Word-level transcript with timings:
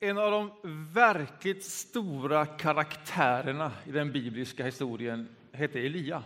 en 0.00 0.18
av 0.18 0.30
de 0.30 0.50
verkligt 0.92 1.64
stora 1.64 2.46
karaktärerna 2.46 3.72
i 3.86 3.92
den 3.92 4.12
bibliska 4.12 4.64
historien 4.64 5.36
hette 5.52 5.80
Elia. 5.80 6.22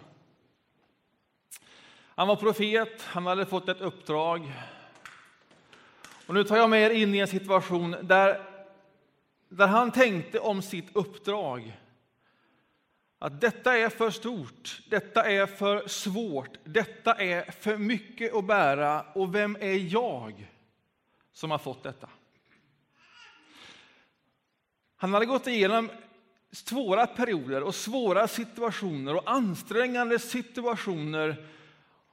Han 2.02 2.28
var 2.28 2.36
profet, 2.36 3.02
han 3.02 3.26
hade 3.26 3.46
fått 3.46 3.68
ett 3.68 3.80
uppdrag. 3.80 4.52
Och 6.26 6.34
nu 6.34 6.44
tar 6.44 6.56
jag 6.56 6.70
med 6.70 6.82
er 6.82 6.90
in 6.90 7.14
i 7.14 7.18
en 7.18 7.26
situation 7.26 7.96
där, 8.02 8.46
där 9.48 9.66
han 9.66 9.92
tänkte 9.92 10.40
om 10.40 10.62
sitt 10.62 10.96
uppdrag 10.96 11.80
att 13.18 13.40
detta 13.40 13.78
är 13.78 13.88
för 13.88 14.10
stort, 14.10 14.82
detta 14.90 15.30
är 15.30 15.46
för 15.46 15.88
svårt, 15.88 16.58
detta 16.64 17.14
är 17.14 17.50
för 17.50 17.76
mycket 17.76 18.34
att 18.34 18.46
bära 18.46 19.02
och 19.02 19.34
vem 19.34 19.56
är 19.60 19.92
jag 19.92 20.50
som 21.32 21.50
har 21.50 21.58
fått 21.58 21.82
detta? 21.82 22.08
Han 25.00 25.14
hade 25.14 25.26
gått 25.26 25.46
igenom 25.46 25.90
svåra 26.50 27.06
perioder 27.06 27.62
och 27.62 27.74
svåra 27.74 28.28
situationer 28.28 29.16
och 29.16 29.30
ansträngande 29.30 30.18
situationer 30.18 31.48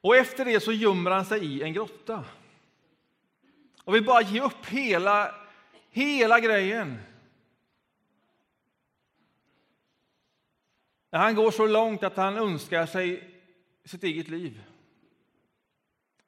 och 0.02 0.16
efter 0.16 0.46
det 0.46 0.60
så 0.60 0.72
gömmer 0.72 1.12
han 1.12 1.26
sig 1.26 1.46
i 1.46 1.64
en 1.64 1.74
grotta. 1.74 2.26
Och 3.84 3.96
vill 3.96 4.06
bara 4.06 4.22
ge 4.22 4.42
upp 4.42 4.66
hela, 4.66 5.36
hela 5.90 6.40
grejen. 6.40 6.98
Han 11.12 11.36
går 11.36 11.52
så 11.52 11.68
långt 11.68 12.04
att 12.04 12.18
han 12.18 12.38
önskar 12.38 12.86
sig 12.86 13.34
sitt 13.86 14.04
eget 14.04 14.28
liv. 14.28 14.64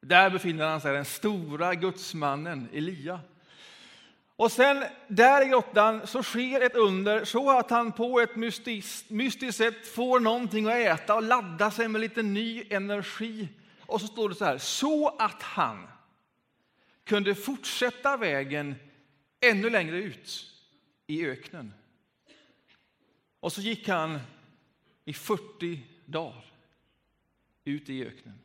Där 0.01 0.29
befinner 0.29 0.67
han 0.67 0.81
sig, 0.81 0.93
den 0.93 1.05
stora 1.05 1.75
gudsmannen 1.75 2.69
Elia. 2.73 3.19
Och 4.39 4.51
sen 4.51 4.83
där 5.07 5.45
i 5.45 5.49
grottan 5.49 6.07
så 6.07 6.23
sker 6.23 6.61
ett 6.61 6.75
under 6.75 7.25
så 7.25 7.57
att 7.57 7.69
han 7.69 7.91
på 7.91 8.19
ett 8.19 8.35
mystiskt, 8.35 9.09
mystiskt 9.09 9.57
sätt 9.57 9.87
får 9.87 10.19
någonting 10.19 10.67
att 10.67 10.73
äta 10.73 11.15
och 11.15 11.23
ladda 11.23 11.71
sig 11.71 11.87
med 11.87 12.01
lite 12.01 12.21
ny 12.23 12.63
energi. 12.69 13.47
Och 13.79 14.01
så 14.01 14.07
står 14.07 14.29
det 14.29 14.35
så 14.35 14.45
här, 14.45 14.57
så 14.57 15.09
att 15.09 15.41
han 15.41 15.87
kunde 17.03 17.35
fortsätta 17.35 18.17
vägen 18.17 18.75
ännu 19.39 19.69
längre 19.69 19.97
ut 19.97 20.51
i 21.07 21.25
öknen. 21.25 21.73
Och 23.39 23.53
så 23.53 23.61
gick 23.61 23.87
han 23.87 24.19
i 25.05 25.13
40 25.13 25.81
dagar 26.05 26.53
ut 27.65 27.89
i 27.89 28.05
öknen. 28.05 28.39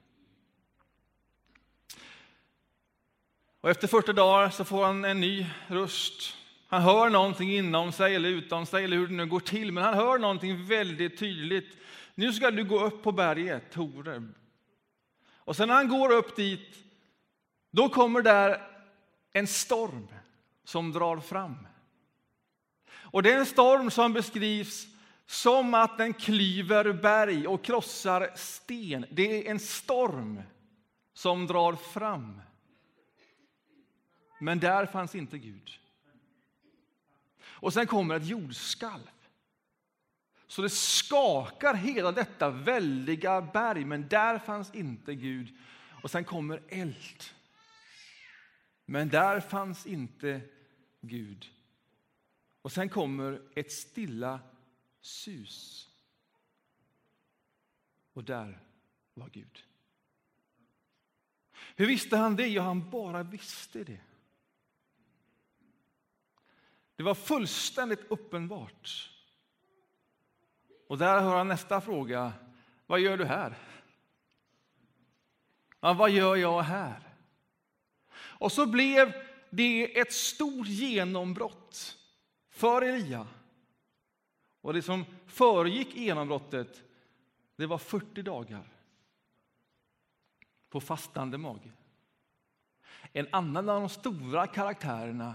Och 3.65 3.71
efter 3.71 3.89
40 3.89 4.13
dagar 4.13 4.51
så 4.51 4.65
får 4.65 4.85
han 4.85 5.05
en 5.05 5.21
ny 5.21 5.47
röst. 5.67 6.37
Han 6.69 6.83
hör 6.83 7.11
någonting 7.11 7.53
inom 7.53 7.93
sig 7.93 8.15
eller 8.15 8.29
utom 8.29 8.67
sig, 8.67 8.85
eller 8.85 8.97
hur 8.97 9.07
det 9.07 9.15
nu 9.15 9.27
går 9.27 9.41
till, 9.41 9.73
men 9.73 9.85
han 9.85 9.95
hör 9.95 10.19
någonting 10.19 10.67
väldigt 10.67 11.19
tydligt. 11.19 11.77
Nu 12.15 12.33
ska 12.33 12.51
du 12.51 12.65
gå 12.65 12.85
upp 12.85 13.03
på 13.03 13.13
berget, 13.13 13.71
Toreb. 13.73 14.35
Och 15.27 15.57
sen 15.57 15.69
när 15.69 15.75
han 15.75 15.89
går 15.89 16.13
upp 16.13 16.37
dit, 16.37 16.77
då 17.71 17.89
kommer 17.89 18.23
där 18.23 18.63
en 19.33 19.47
storm 19.47 20.09
som 20.65 20.93
drar 20.93 21.17
fram. 21.17 21.67
Och 22.93 23.23
det 23.23 23.33
är 23.33 23.39
en 23.39 23.47
storm 23.47 23.91
som 23.91 24.13
beskrivs 24.13 24.87
som 25.27 25.75
att 25.75 25.99
den 25.99 26.15
klyver 26.15 26.93
berg 26.93 27.47
och 27.47 27.65
krossar 27.65 28.31
sten. 28.35 29.07
Det 29.11 29.47
är 29.47 29.51
en 29.51 29.61
storm 29.61 30.43
som 31.15 31.47
drar 31.47 31.73
fram. 31.73 32.41
Men 34.39 34.61
där 34.61 34.87
fanns 34.87 35.15
inte 35.15 35.39
Gud. 35.39 35.71
Och 37.43 37.73
sen 37.73 37.87
kommer 37.87 38.17
ett 38.17 38.27
jordskalv. 38.27 39.11
Så 40.47 40.63
det 40.63 40.71
skakar 40.71 41.75
hela 41.75 42.13
detta 42.13 42.51
väldiga 42.51 43.43
berg, 43.43 43.85
men 43.85 44.09
där 44.09 44.39
fanns 44.39 44.75
inte 44.75 45.15
Gud. 45.15 45.55
Och 46.03 46.11
sen 46.11 46.25
kommer 46.25 46.63
eld. 46.69 47.25
Men 48.85 49.09
där 49.09 49.41
fanns 49.41 49.87
inte 49.87 50.41
Gud. 51.01 51.51
Och 52.63 52.73
sen 52.73 52.89
kommer 52.89 53.43
ett 53.55 53.73
stilla 53.73 54.41
sus. 55.01 55.89
Och 58.13 58.25
där 58.25 58.59
var 59.15 59.29
Gud. 59.29 59.65
Hur 61.77 61.87
visste 61.87 62.17
han 62.17 62.37
det? 62.37 62.47
Ja, 62.47 62.63
han 62.63 62.91
bara 62.91 63.23
visste 63.23 63.85
det. 63.85 64.01
Det 66.97 67.03
var 67.03 67.15
fullständigt 67.15 68.05
uppenbart. 68.09 69.11
Och 70.89 70.99
där 70.99 71.21
hör 71.21 71.37
han 71.37 71.49
nästa 71.49 71.81
fråga. 71.81 72.33
Vad 72.87 73.01
gör 73.01 73.17
du 73.17 73.25
här? 73.25 73.59
Ja, 75.81 75.93
vad 75.93 76.11
gör 76.11 76.37
jag 76.37 76.63
här? 76.63 77.01
Och 78.17 78.53
så 78.53 78.67
blev 78.67 79.13
det 79.51 79.99
ett 79.99 80.13
stort 80.13 80.67
genombrott 80.67 81.99
för 82.51 82.83
Elia. 82.83 83.27
Och 84.61 84.73
det 84.73 84.83
som 84.83 85.05
föregick 85.27 85.97
genombrottet, 85.97 86.83
det 87.57 87.67
var 87.67 87.79
40 87.79 88.23
dagar 88.23 88.69
på 90.69 90.81
fastande 90.81 91.39
mage. 91.39 91.71
En 93.13 93.29
annan 93.31 93.69
av 93.69 93.81
de 93.81 93.89
stora 93.89 94.47
karaktärerna 94.47 95.35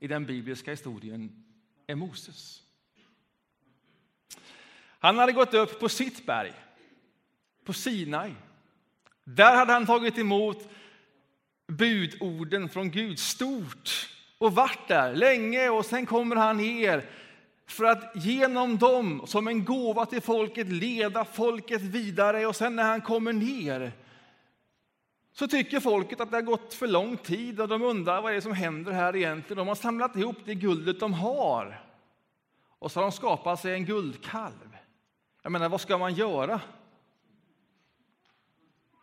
i 0.00 0.06
den 0.06 0.26
bibliska 0.26 0.70
historien 0.70 1.44
är 1.86 1.94
Moses. 1.94 2.62
Han 4.98 5.18
hade 5.18 5.32
gått 5.32 5.54
upp 5.54 5.80
på 5.80 5.88
sitt 5.88 6.26
berg, 6.26 6.52
på 7.64 7.72
Sinai. 7.72 8.34
Där 9.24 9.56
hade 9.56 9.72
han 9.72 9.86
tagit 9.86 10.18
emot 10.18 10.68
budorden 11.66 12.68
från 12.68 12.90
Gud, 12.90 13.18
stort, 13.18 14.08
och 14.38 14.54
varit 14.54 14.88
där 14.88 15.14
länge. 15.14 15.68
Och 15.68 15.86
sen 15.86 16.06
kommer 16.06 16.36
han 16.36 16.56
ner 16.56 17.10
för 17.66 17.84
att 17.84 18.12
genom 18.14 18.78
dem, 18.78 19.22
som 19.26 19.48
en 19.48 19.64
gåva 19.64 20.06
till 20.06 20.20
folket, 20.20 20.68
leda 20.68 21.24
folket 21.24 21.82
vidare. 21.82 22.46
Och 22.46 22.56
sen 22.56 22.76
när 22.76 22.84
han 22.84 23.00
kommer 23.00 23.32
ner 23.32 23.92
så 25.40 25.48
tycker 25.48 25.80
folket 25.80 26.20
att 26.20 26.30
det 26.30 26.36
har 26.36 26.42
gått 26.42 26.74
för 26.74 26.86
lång 26.86 27.16
tid 27.16 27.60
och 27.60 27.68
de 27.68 27.82
undrar 27.82 28.22
vad 28.22 28.32
det 28.32 28.36
är 28.36 28.40
som 28.40 28.52
händer 28.52 28.92
här 28.92 29.16
egentligen. 29.16 29.58
De 29.58 29.68
har 29.68 29.74
samlat 29.74 30.16
ihop 30.16 30.36
det 30.44 30.54
guldet 30.54 31.00
de 31.00 31.12
har 31.12 31.84
och 32.78 32.92
så 32.92 33.00
har 33.00 33.02
de 33.02 33.12
skapat 33.12 33.60
sig 33.60 33.74
en 33.74 33.84
guldkalv. 33.84 34.76
Jag 35.42 35.52
menar, 35.52 35.68
vad 35.68 35.80
ska 35.80 35.98
man 35.98 36.14
göra? 36.14 36.60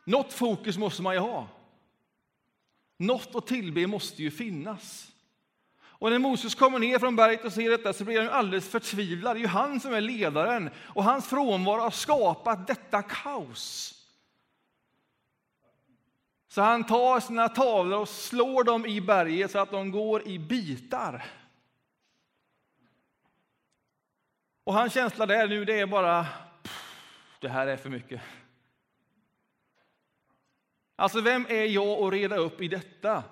Något 0.06 0.34
fokus 0.34 0.78
måste 0.78 1.02
man 1.02 1.14
ju 1.14 1.20
ha. 1.20 1.48
Något 2.98 3.36
att 3.36 3.48
tillbe 3.48 3.88
måste 3.88 4.24
ju 4.24 4.32
finnas. 4.32 5.12
Och 5.82 6.10
när 6.10 6.20
Moses 6.20 6.56
kommer 6.56 6.80
ner 6.80 7.00
från 7.00 7.16
berget 7.16 7.46
och 7.46 7.54
ser 7.54 7.70
detta 7.70 7.94
så 7.94 8.04
blir 8.04 8.22
han 8.22 8.30
alldeles 8.30 8.70
förtvivlad. 8.70 9.36
Det 9.36 9.40
är 9.40 9.42
ju 9.42 9.48
han 9.48 9.80
som 9.80 9.94
är 9.94 10.02
ledaren 10.02 10.70
och 10.78 11.04
hans 11.04 11.28
frånvaro 11.28 11.82
har 11.82 11.92
skapat 11.92 12.68
detta 12.68 13.02
kaos. 13.02 13.97
Så 16.58 16.62
han 16.62 16.84
tar 16.84 17.20
sina 17.20 17.50
tavlor 17.50 18.00
och 18.00 18.10
slår 18.10 18.64
dem 18.64 18.86
i 18.86 19.02
berget 19.02 19.52
så 19.52 19.60
att 19.60 19.72
de 19.72 19.92
går 19.92 20.28
i 20.28 20.40
bitar. 20.40 21.26
Och 24.64 24.74
hans 24.74 24.94
känsla 24.94 25.26
där 25.26 25.48
nu 25.48 25.66
det 25.66 25.80
är 25.80 25.88
bara, 25.88 26.26
det 27.40 27.50
här 27.50 27.68
är 27.68 27.78
för 27.78 27.90
mycket. 27.90 28.22
Alltså, 30.96 31.22
vem 31.22 31.46
är 31.50 31.66
jag 31.66 32.04
att 32.04 32.14
reda 32.14 32.38
upp 32.38 32.62
i 32.62 32.68
detta? 32.68 33.24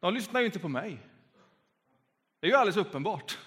De 0.00 0.14
lyssnar 0.14 0.40
ju 0.40 0.46
inte 0.46 0.58
på 0.58 0.68
mig. 0.68 0.98
Det 2.40 2.46
är 2.46 2.50
ju 2.50 2.56
alldeles 2.56 2.86
uppenbart. 2.86 3.38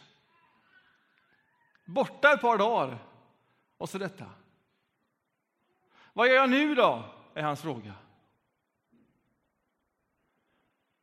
Borta 1.86 2.34
ett 2.34 2.42
par 2.42 2.58
dagar 2.58 2.98
och 3.78 3.90
så 3.90 3.98
detta. 3.98 4.26
Vad 6.14 6.28
gör 6.28 6.36
jag 6.36 6.50
nu 6.50 6.76
då? 6.76 7.04
är 7.34 7.44
hans 7.44 7.62
fråga. 7.62 7.94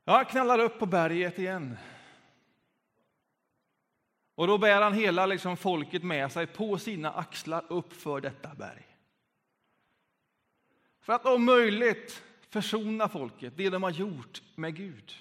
Jag 0.05 0.29
knallar 0.29 0.59
upp 0.59 0.79
på 0.79 0.87
berget 0.87 1.39
igen. 1.39 1.77
Och 4.35 4.47
då 4.47 4.59
bär 4.59 4.83
han 4.83 4.95
hela 4.95 5.27
liksom 5.27 5.57
folket 5.57 6.03
med 6.03 6.33
sig 6.33 6.47
på 6.47 6.79
sina 6.79 7.13
axlar 7.13 7.65
upp 7.69 7.93
för 7.93 8.21
detta 8.21 8.55
berg. 8.55 8.97
För 11.01 11.13
att 11.13 11.27
om 11.27 11.45
möjligt 11.45 12.23
försona 12.49 13.09
folket, 13.09 13.53
det 13.57 13.71
de 13.71 13.83
har 13.83 13.91
gjort 13.91 14.43
med 14.55 14.77
Gud. 14.77 15.13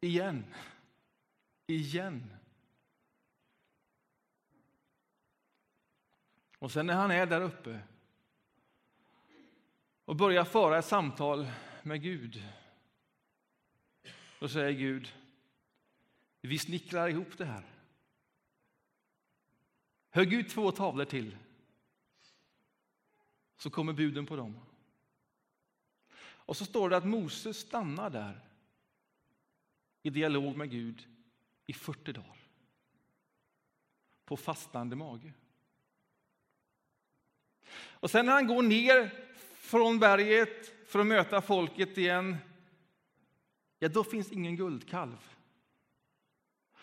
Igen. 0.00 0.54
Igen. 1.66 2.30
Och 6.58 6.72
sen 6.72 6.86
när 6.86 6.94
han 6.94 7.10
är 7.10 7.26
där 7.26 7.40
uppe 7.40 7.80
och 10.04 10.16
börjar 10.16 10.44
föra 10.44 10.78
ett 10.78 10.84
samtal 10.84 11.50
med 11.82 12.02
Gud 12.02 12.42
då 14.38 14.48
säger 14.48 14.72
Gud, 14.72 15.14
Vi 16.40 16.58
snickrar 16.58 17.08
ihop 17.08 17.38
det 17.38 17.44
här. 17.44 17.64
Högg 20.10 20.32
ut 20.32 20.48
två 20.48 20.72
tavlor 20.72 21.04
till, 21.04 21.36
så 23.56 23.70
kommer 23.70 23.92
buden 23.92 24.26
på 24.26 24.36
dem. 24.36 24.60
Och 26.20 26.56
så 26.56 26.64
står 26.64 26.90
det 26.90 26.96
att 26.96 27.06
Moses 27.06 27.58
stannar 27.58 28.10
där 28.10 28.40
i 30.02 30.10
dialog 30.10 30.56
med 30.56 30.70
Gud 30.70 31.08
i 31.66 31.72
40 31.72 32.12
dagar 32.12 32.36
på 34.24 34.36
fastande 34.36 34.96
mage. 34.96 35.32
Och 37.74 38.10
sen 38.10 38.26
när 38.26 38.32
han 38.32 38.46
går 38.46 38.62
ner 38.62 39.10
från 39.54 39.98
berget 39.98 40.88
för 40.88 40.98
att 40.98 41.06
möta 41.06 41.40
folket 41.40 41.98
igen, 41.98 42.36
ja, 43.78 43.88
då 43.88 44.04
finns 44.04 44.32
ingen 44.32 44.56
guldkalv. 44.56 45.34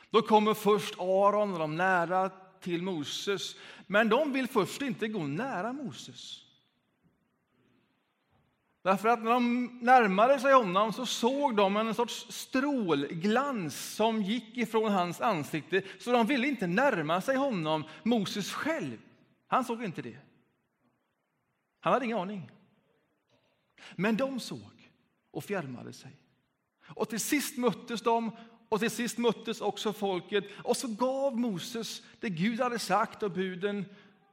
Då 0.09 0.21
kommer 0.21 0.53
först 0.53 0.99
Aron 0.99 1.53
och 1.53 1.59
de 1.59 1.75
nära 1.75 2.31
till 2.59 2.81
Moses, 2.81 3.55
men 3.87 4.09
de 4.09 4.33
vill 4.33 4.47
först 4.47 4.81
inte 4.81 5.07
gå 5.07 5.23
nära 5.23 5.73
Moses. 5.73 6.41
Därför 8.81 9.09
att 9.09 9.23
när 9.23 9.31
de 9.31 9.65
närmade 9.81 10.39
sig 10.39 10.53
honom 10.53 10.93
så 10.93 11.05
såg 11.05 11.55
de 11.55 11.77
en 11.77 11.93
sorts 11.93 12.25
strålglans 12.29 13.95
som 13.95 14.21
gick 14.21 14.57
ifrån 14.57 14.91
hans 14.91 15.21
ansikte, 15.21 15.81
så 15.99 16.11
de 16.11 16.27
ville 16.27 16.47
inte 16.47 16.67
närma 16.67 17.21
sig 17.21 17.35
honom, 17.35 17.83
Moses 18.03 18.51
själv. 18.51 18.97
Han 19.47 19.65
såg 19.65 19.83
inte 19.83 20.01
det. 20.01 20.17
Han 21.79 21.93
hade 21.93 22.05
ingen 22.05 22.17
aning. 22.17 22.51
Men 23.95 24.17
de 24.17 24.39
såg 24.39 24.91
och 25.31 25.43
fjärmade 25.43 25.93
sig. 25.93 26.24
Och 26.87 27.09
till 27.09 27.19
sist 27.19 27.57
möttes 27.57 28.01
de 28.01 28.31
och 28.69 28.79
till 28.79 28.91
sist 28.91 29.17
möttes 29.17 29.61
också 29.61 29.93
folket 29.93 30.43
och 30.63 30.77
så 30.77 30.87
gav 30.87 31.39
Moses 31.39 32.01
det 32.19 32.29
Gud 32.29 32.59
hade 32.59 32.79
sagt 32.79 33.23
och 33.23 33.31
buden 33.31 33.85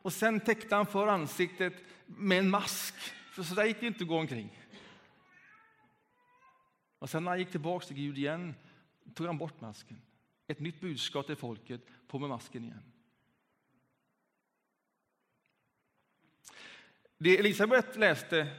och 0.02 0.12
sen 0.12 0.40
täckte 0.40 0.75
han 0.75 0.87
för 0.87 1.06
ansiktet 1.06 1.75
med 2.06 2.38
en 2.38 2.50
mask 2.50 2.94
för 3.32 3.43
så 3.43 3.54
där 3.54 3.64
gick 3.64 3.81
det 3.81 3.87
inte 3.87 4.04
att 4.04 4.08
gå 4.08 4.19
omkring. 4.19 4.58
Och 6.99 7.10
sen 7.10 7.25
när 7.25 7.31
han 7.31 7.38
gick 7.38 7.50
tillbaka 7.50 7.87
till 7.87 7.96
Gud 7.96 8.19
igen 8.19 8.55
tog 9.14 9.26
han 9.26 9.38
bort 9.38 9.60
masken. 9.60 10.02
Ett 10.46 10.60
nytt 10.60 10.81
budskap 10.81 11.26
till 11.26 11.37
folket, 11.37 11.81
på 12.08 12.19
med 12.19 12.28
masken 12.28 12.64
igen. 12.64 12.82
Det 17.19 17.38
Elisabet 17.38 17.96
läste 17.96 18.56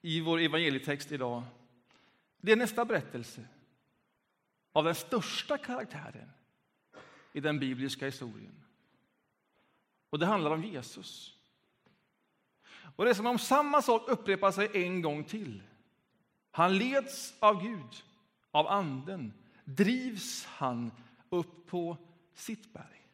i 0.00 0.20
vår 0.20 0.40
evangelietext 0.40 1.12
idag, 1.12 1.42
det 2.40 2.52
är 2.52 2.56
nästa 2.56 2.84
berättelse 2.84 3.44
av 4.72 4.84
den 4.84 4.94
största 4.94 5.58
karaktären 5.58 6.30
i 7.32 7.40
den 7.40 7.58
bibliska 7.58 8.06
historien. 8.06 8.64
Och 10.10 10.18
det 10.18 10.26
handlar 10.26 10.50
om 10.50 10.64
Jesus. 10.64 11.34
Och 12.96 13.04
Det 13.04 13.10
är 13.10 13.14
som 13.14 13.26
om 13.26 13.38
samma 13.38 13.82
sak 13.82 14.08
upprepar 14.08 14.52
sig 14.52 14.84
en 14.84 15.02
gång 15.02 15.24
till. 15.24 15.62
Han 16.50 16.78
leds 16.78 17.34
av 17.38 17.62
Gud, 17.62 18.04
av 18.50 18.66
Anden, 18.66 19.32
drivs 19.64 20.44
han 20.44 20.92
upp 21.28 21.66
på 21.66 21.96
sitt 22.34 22.72
berg. 22.72 23.08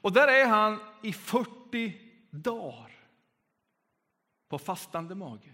Och 0.00 0.12
där 0.12 0.28
är 0.28 0.46
han 0.46 0.80
i 1.02 1.12
40 1.12 2.00
dagar 2.30 2.90
på 4.48 4.58
fastande 4.58 5.14
mage. 5.14 5.52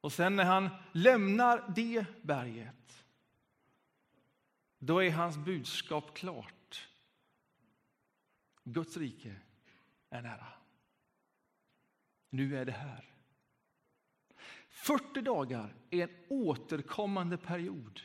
Och 0.00 0.12
sen 0.12 0.36
när 0.36 0.44
han 0.44 0.68
lämnar 0.92 1.72
det 1.74 2.06
berget, 2.22 3.04
då 4.78 5.02
är 5.02 5.10
hans 5.10 5.36
budskap 5.36 6.16
klart. 6.16 6.88
Guds 8.64 8.96
rike 8.96 9.36
är 10.10 10.22
nära. 10.22 10.46
Nu 12.30 12.56
är 12.58 12.64
det 12.64 12.72
här. 12.72 13.04
40 14.68 15.20
dagar 15.20 15.74
är 15.90 16.02
en 16.02 16.24
återkommande 16.28 17.36
period. 17.36 18.00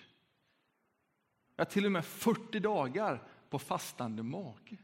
Ja, 1.55 1.65
till 1.65 1.85
och 1.85 1.91
med 1.91 2.05
40 2.05 2.59
dagar 2.59 3.27
på 3.49 3.59
fastande 3.59 4.23
mage. 4.23 4.77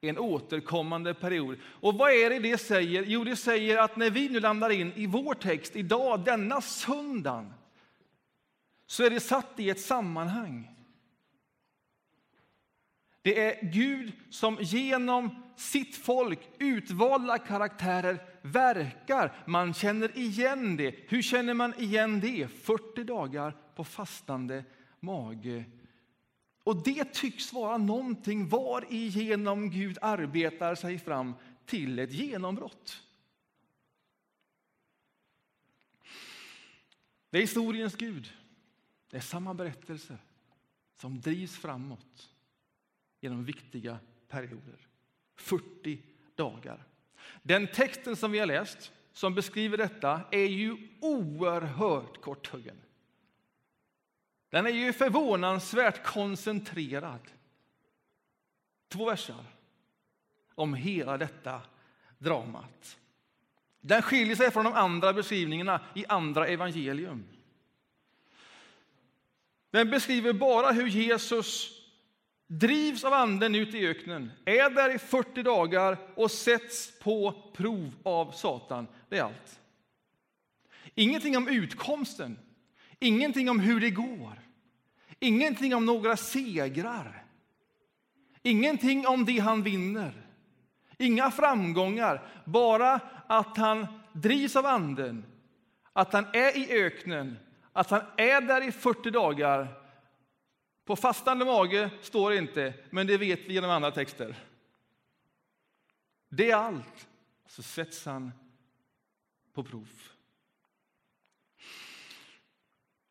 En 0.00 0.18
återkommande 0.18 1.14
period. 1.14 1.58
Och 1.64 1.94
vad 1.94 2.12
är 2.12 2.30
det 2.30 2.38
det 2.38 2.58
säger? 2.58 3.04
Jo, 3.06 3.24
det 3.24 3.36
säger 3.36 3.78
att 3.78 3.96
när 3.96 4.10
vi 4.10 4.28
nu 4.28 4.40
landar 4.40 4.70
in 4.70 4.92
i 4.96 5.06
vår 5.06 5.34
text 5.34 5.76
idag, 5.76 6.24
denna 6.24 6.60
söndagen, 6.60 7.54
så 8.86 9.04
är 9.04 9.10
det 9.10 9.20
satt 9.20 9.52
i 9.56 9.70
ett 9.70 9.80
sammanhang. 9.80 10.70
Det 13.22 13.40
är 13.40 13.70
Gud 13.72 14.12
som 14.30 14.58
genom 14.60 15.42
sitt 15.56 15.96
folk, 15.96 16.40
utvalda 16.58 17.38
karaktärer, 17.38 18.18
verkar. 18.42 19.32
Man 19.46 19.74
känner 19.74 20.18
igen 20.18 20.76
det. 20.76 20.94
Hur 21.08 21.22
känner 21.22 21.54
man 21.54 21.80
igen 21.80 22.20
det? 22.20 22.48
40 22.48 23.04
dagar 23.04 23.56
på 23.74 23.84
fastande 23.84 24.64
mage. 25.00 25.64
Och 26.68 26.82
det 26.82 27.14
tycks 27.14 27.52
vara 27.52 27.78
någonting 27.78 28.48
varigenom 28.48 29.70
Gud 29.70 29.98
arbetar 30.00 30.74
sig 30.74 30.98
fram 30.98 31.34
till 31.66 31.98
ett 31.98 32.12
genombrott. 32.12 33.02
Det 37.30 37.38
är 37.38 37.42
historiens 37.42 37.96
Gud. 37.96 38.32
Det 39.10 39.16
är 39.16 39.20
samma 39.20 39.54
berättelse 39.54 40.18
som 40.96 41.20
drivs 41.20 41.56
framåt 41.56 42.34
genom 43.20 43.44
viktiga 43.44 43.98
perioder. 44.28 44.88
40 45.36 46.02
dagar. 46.34 46.86
Den 47.42 47.66
texten 47.66 48.16
som 48.16 48.32
vi 48.32 48.38
har 48.38 48.46
läst, 48.46 48.92
som 49.12 49.34
beskriver 49.34 49.76
detta, 49.76 50.20
är 50.30 50.46
ju 50.46 50.88
oerhört 51.00 52.20
korthuggen. 52.20 52.80
Den 54.50 54.66
är 54.66 54.70
ju 54.70 54.92
förvånansvärt 54.92 56.04
koncentrerad. 56.04 57.20
Två 58.88 59.04
versar 59.04 59.44
om 60.54 60.74
hela 60.74 61.18
detta 61.18 61.60
dramat. 62.18 62.98
Den 63.80 64.02
skiljer 64.02 64.36
sig 64.36 64.50
från 64.50 64.64
de 64.64 64.72
andra 64.74 65.12
beskrivningarna 65.12 65.80
i 65.94 66.04
andra 66.08 66.46
evangelium. 66.46 67.24
Den 69.70 69.90
beskriver 69.90 70.32
bara 70.32 70.72
hur 70.72 70.86
Jesus 70.86 71.78
drivs 72.46 73.04
av 73.04 73.12
anden 73.12 73.54
ut 73.54 73.74
i 73.74 73.86
öknen, 73.86 74.30
är 74.44 74.70
där 74.70 74.94
i 74.94 74.98
40 74.98 75.42
dagar 75.42 75.98
och 76.14 76.30
sätts 76.30 76.98
på 76.98 77.42
prov 77.54 77.94
av 78.02 78.32
Satan. 78.32 78.86
Det 79.08 79.18
är 79.18 79.22
allt. 79.22 79.60
Ingenting 80.94 81.36
om 81.36 81.48
utkomsten, 81.48 82.38
ingenting 82.98 83.50
om 83.50 83.60
hur 83.60 83.80
det 83.80 83.90
går, 83.90 84.40
ingenting 85.20 85.74
om 85.74 85.86
några 85.86 86.16
segrar, 86.16 87.24
ingenting 88.42 89.06
om 89.06 89.24
det 89.24 89.38
han 89.38 89.62
vinner, 89.62 90.26
inga 90.98 91.30
framgångar, 91.30 92.42
bara 92.44 93.00
att 93.26 93.56
han 93.56 93.86
drivs 94.12 94.56
av 94.56 94.66
anden, 94.66 95.24
att 95.92 96.12
han 96.12 96.24
är 96.32 96.56
i 96.56 96.82
öknen, 96.84 97.38
att 97.72 97.90
han 97.90 98.02
är 98.16 98.40
där 98.40 98.68
i 98.68 98.72
40 98.72 99.10
dagar 99.10 99.68
på 100.84 100.96
fastande 100.96 101.44
mage 101.44 101.90
står 102.02 102.30
det 102.30 102.36
inte, 102.36 102.74
men 102.90 103.06
det 103.06 103.18
vet 103.18 103.40
vi 103.40 103.52
genom 103.52 103.70
andra 103.70 103.90
texter. 103.90 104.36
Det 106.28 106.50
är 106.50 106.56
allt. 106.56 107.08
Så 107.46 107.62
sätts 107.62 108.06
han 108.06 108.32
på 109.52 109.64
prov. 109.64 109.88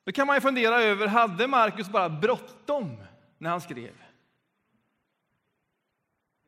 Då 0.08 0.14
kan 0.14 0.28
man 0.28 0.36
ju 0.36 0.42
fundera 0.42 0.82
över, 0.82 1.08
hade 1.08 1.48
Markus 1.48 1.90
bara 1.90 2.10
bråttom 2.10 2.98
när 3.38 3.50
han 3.50 3.62
skrev? 3.62 3.94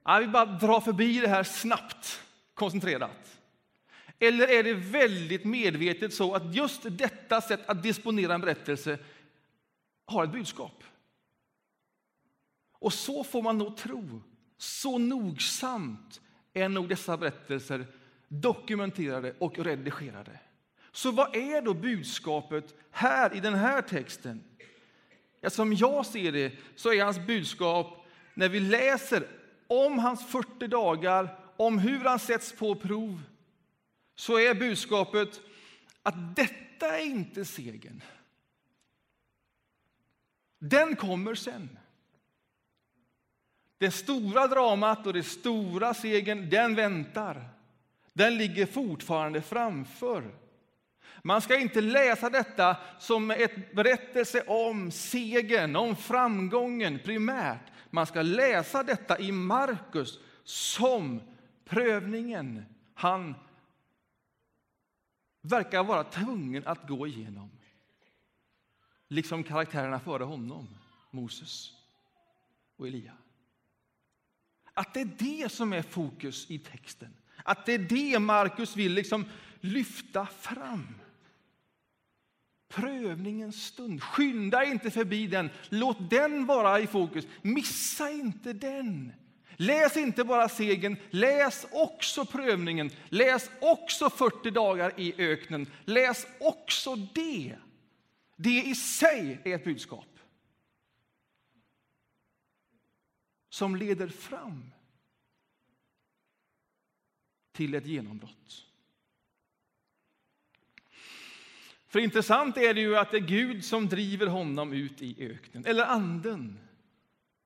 Han 0.03 0.19
vill 0.19 0.29
bara 0.29 0.45
dra 0.45 0.81
förbi 0.81 1.19
det 1.19 1.27
här 1.27 1.43
snabbt, 1.43 2.23
koncentrerat. 2.53 3.39
Eller 4.19 4.47
är 4.47 4.63
det 4.63 4.73
väldigt 4.73 5.45
medvetet 5.45 6.13
så 6.13 6.35
att 6.35 6.55
just 6.55 6.81
detta 6.83 7.41
sätt 7.41 7.59
att 7.65 7.83
disponera 7.83 8.33
en 8.33 8.41
berättelse 8.41 8.99
har 10.05 10.23
ett 10.23 10.31
budskap? 10.31 10.83
Och 12.79 12.93
så 12.93 13.23
får 13.23 13.41
man 13.41 13.57
nog 13.57 13.77
tro. 13.77 14.21
Så 14.57 14.97
nogsamt 14.97 16.21
är 16.53 16.69
nog 16.69 16.89
dessa 16.89 17.17
berättelser 17.17 17.87
dokumenterade 18.27 19.35
och 19.39 19.59
redigerade. 19.59 20.39
Så 20.99 21.11
vad 21.11 21.35
är 21.35 21.61
då 21.61 21.73
budskapet 21.73 22.75
här 22.91 23.35
i 23.35 23.39
den 23.39 23.53
här 23.53 23.81
texten? 23.81 24.43
Ja, 25.41 25.49
som 25.49 25.73
jag 25.73 26.05
ser 26.05 26.31
det 26.31 26.53
så 26.75 26.93
är 26.93 27.03
hans 27.03 27.19
budskap 27.19 28.05
när 28.33 28.49
vi 28.49 28.59
läser 28.59 29.27
om 29.67 29.99
hans 29.99 30.25
40 30.25 30.67
dagar, 30.67 31.39
om 31.57 31.79
hur 31.79 31.99
han 31.99 32.19
sätts 32.19 32.53
på 32.53 32.75
prov, 32.75 33.21
så 34.15 34.39
är 34.39 34.53
budskapet 34.53 35.41
att 36.03 36.35
detta 36.35 36.97
är 36.97 37.05
inte 37.05 37.45
segern. 37.45 38.01
Den 40.59 40.95
kommer 40.95 41.35
sen. 41.35 41.79
Det 43.77 43.91
stora 43.91 44.47
dramat 44.47 45.07
och 45.07 45.13
det 45.13 45.23
stora 45.23 45.93
segern, 45.93 46.49
den 46.49 46.75
väntar. 46.75 47.49
Den 48.13 48.37
ligger 48.37 48.65
fortfarande 48.65 49.41
framför. 49.41 50.48
Man 51.23 51.41
ska 51.41 51.59
inte 51.59 51.81
läsa 51.81 52.29
detta 52.29 52.77
som 52.99 53.31
ett 53.31 53.75
berättelse 53.75 54.43
om 54.47 54.91
segern, 54.91 55.75
om 55.75 55.95
framgången 55.95 56.99
primärt. 56.99 57.71
Man 57.89 58.05
ska 58.05 58.21
läsa 58.21 58.83
detta 58.83 59.19
i 59.19 59.31
Markus 59.31 60.19
som 60.43 61.21
prövningen 61.65 62.65
han 62.93 63.35
verkar 65.41 65.83
vara 65.83 66.03
tvungen 66.03 66.67
att 66.67 66.87
gå 66.87 67.07
igenom. 67.07 67.51
Liksom 69.07 69.43
karaktärerna 69.43 69.99
före 69.99 70.23
honom, 70.23 70.67
Moses 71.11 71.71
och 72.77 72.87
Elia. 72.87 73.13
Att 74.73 74.93
det 74.93 75.01
är 75.01 75.15
det 75.19 75.51
som 75.51 75.73
är 75.73 75.81
fokus 75.81 76.51
i 76.51 76.59
texten. 76.59 77.13
Att 77.43 77.65
det 77.65 77.73
är 77.73 77.79
det 77.79 78.19
Markus 78.19 78.75
vill 78.75 78.93
liksom 78.93 79.25
lyfta 79.61 80.25
fram. 80.25 80.87
Prövningens 82.69 83.65
stund. 83.65 84.03
Skynda 84.03 84.65
inte 84.65 84.91
förbi 84.91 85.27
den. 85.27 85.49
Låt 85.69 86.09
den 86.09 86.45
vara 86.45 86.79
i 86.79 86.87
fokus. 86.87 87.27
Missa 87.41 88.09
inte 88.11 88.53
den. 88.53 89.13
Läs 89.55 89.97
inte 89.97 90.23
bara 90.23 90.49
segern, 90.49 90.97
läs 91.09 91.65
också 91.71 92.25
prövningen. 92.25 92.89
Läs 93.09 93.51
också 93.61 94.09
40 94.09 94.51
dagar 94.51 94.99
i 94.99 95.13
öknen. 95.17 95.67
Läs 95.85 96.27
också 96.39 96.95
det. 96.95 97.57
Det 98.35 98.63
i 98.63 98.75
sig 98.75 99.41
är 99.43 99.55
ett 99.55 99.63
budskap 99.63 100.19
som 103.49 103.75
leder 103.75 104.07
fram 104.07 104.71
till 107.51 107.73
ett 107.73 107.85
genombrott. 107.85 108.68
För 111.89 111.99
intressant 111.99 112.57
är 112.57 112.73
det 112.73 112.81
ju 112.81 112.97
att 112.97 113.11
det 113.11 113.17
är 113.17 113.21
Gud 113.21 113.65
som 113.65 113.89
driver 113.89 114.27
honom 114.27 114.73
ut 114.73 115.01
i 115.01 115.15
öknen, 115.31 115.65
eller 115.65 115.85
anden 115.85 116.59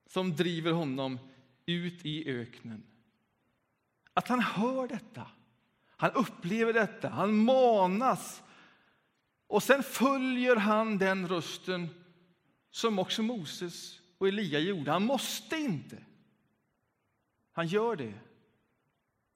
som 0.06 0.36
driver 0.36 0.72
honom 0.72 1.18
ut 1.66 2.06
i 2.06 2.30
öknen. 2.30 2.82
Att 4.14 4.28
han 4.28 4.40
hör 4.40 4.88
detta, 4.88 5.26
han 5.86 6.10
upplever 6.10 6.72
detta, 6.72 7.08
han 7.08 7.34
manas. 7.34 8.42
Och 9.46 9.62
sen 9.62 9.82
följer 9.82 10.56
han 10.56 10.98
den 10.98 11.28
rösten 11.28 11.88
som 12.70 12.98
också 12.98 13.22
Moses 13.22 14.00
och 14.18 14.28
Elia 14.28 14.58
gjorde. 14.58 14.90
Han 14.90 15.04
måste 15.04 15.56
inte. 15.56 15.98
Han 17.52 17.66
gör 17.66 17.96
det 17.96 18.14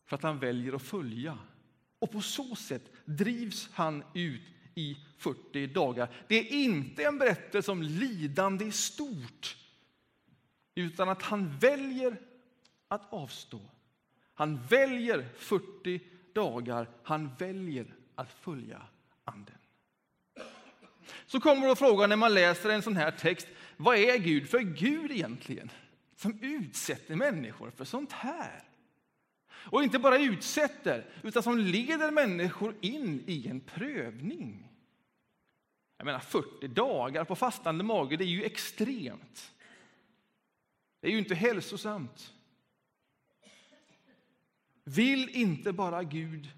för 0.06 0.16
att 0.16 0.22
han 0.22 0.38
väljer 0.38 0.72
att 0.72 0.82
följa. 0.82 1.38
Och 1.98 2.10
på 2.10 2.20
så 2.20 2.56
sätt 2.56 2.92
drivs 3.04 3.70
han 3.72 4.04
ut 4.14 4.42
i 4.78 4.96
40 5.18 5.66
dagar. 5.66 6.08
Det 6.28 6.38
är 6.38 6.52
inte 6.52 7.04
en 7.04 7.18
berättelse 7.18 7.70
om 7.70 7.82
lidande 7.82 8.64
i 8.64 8.72
stort, 8.72 9.56
utan 10.74 11.08
att 11.08 11.22
han 11.22 11.58
väljer 11.58 12.16
att 12.88 13.12
avstå. 13.12 13.60
Han 14.34 14.66
väljer 14.66 15.28
40 15.36 16.00
dagar, 16.32 16.88
han 17.02 17.30
väljer 17.38 17.94
att 18.14 18.32
följa 18.32 18.82
Anden. 19.24 19.54
Så 21.26 21.40
kommer 21.40 21.68
då 21.68 21.76
frågan 21.76 22.08
när 22.08 22.16
man 22.16 22.34
läser 22.34 22.70
en 22.70 22.82
sån 22.82 22.96
här 22.96 23.10
text, 23.10 23.48
vad 23.76 23.96
är 23.96 24.18
Gud 24.18 24.50
för 24.50 24.58
Gud 24.58 25.10
egentligen? 25.10 25.70
Som 26.16 26.38
utsätter 26.42 27.16
människor 27.16 27.70
för 27.70 27.84
sånt 27.84 28.12
här. 28.12 28.62
Och 29.50 29.82
inte 29.82 29.98
bara 29.98 30.18
utsätter, 30.18 31.06
utan 31.22 31.42
som 31.42 31.58
leder 31.58 32.10
människor 32.10 32.74
in 32.80 33.24
i 33.26 33.48
en 33.48 33.60
prövning. 33.60 34.67
Jag 35.98 36.04
menar 36.04 36.20
40 36.20 36.68
dagar 36.68 37.24
på 37.24 37.36
fastande 37.36 37.84
mage, 37.84 38.16
det 38.16 38.24
är 38.24 38.26
ju 38.26 38.44
extremt. 38.44 39.52
Det 41.00 41.06
är 41.06 41.10
ju 41.10 41.18
inte 41.18 41.34
hälsosamt. 41.34 42.32
Vill 44.84 45.28
inte 45.28 45.72
bara 45.72 46.02
Gud 46.02 46.48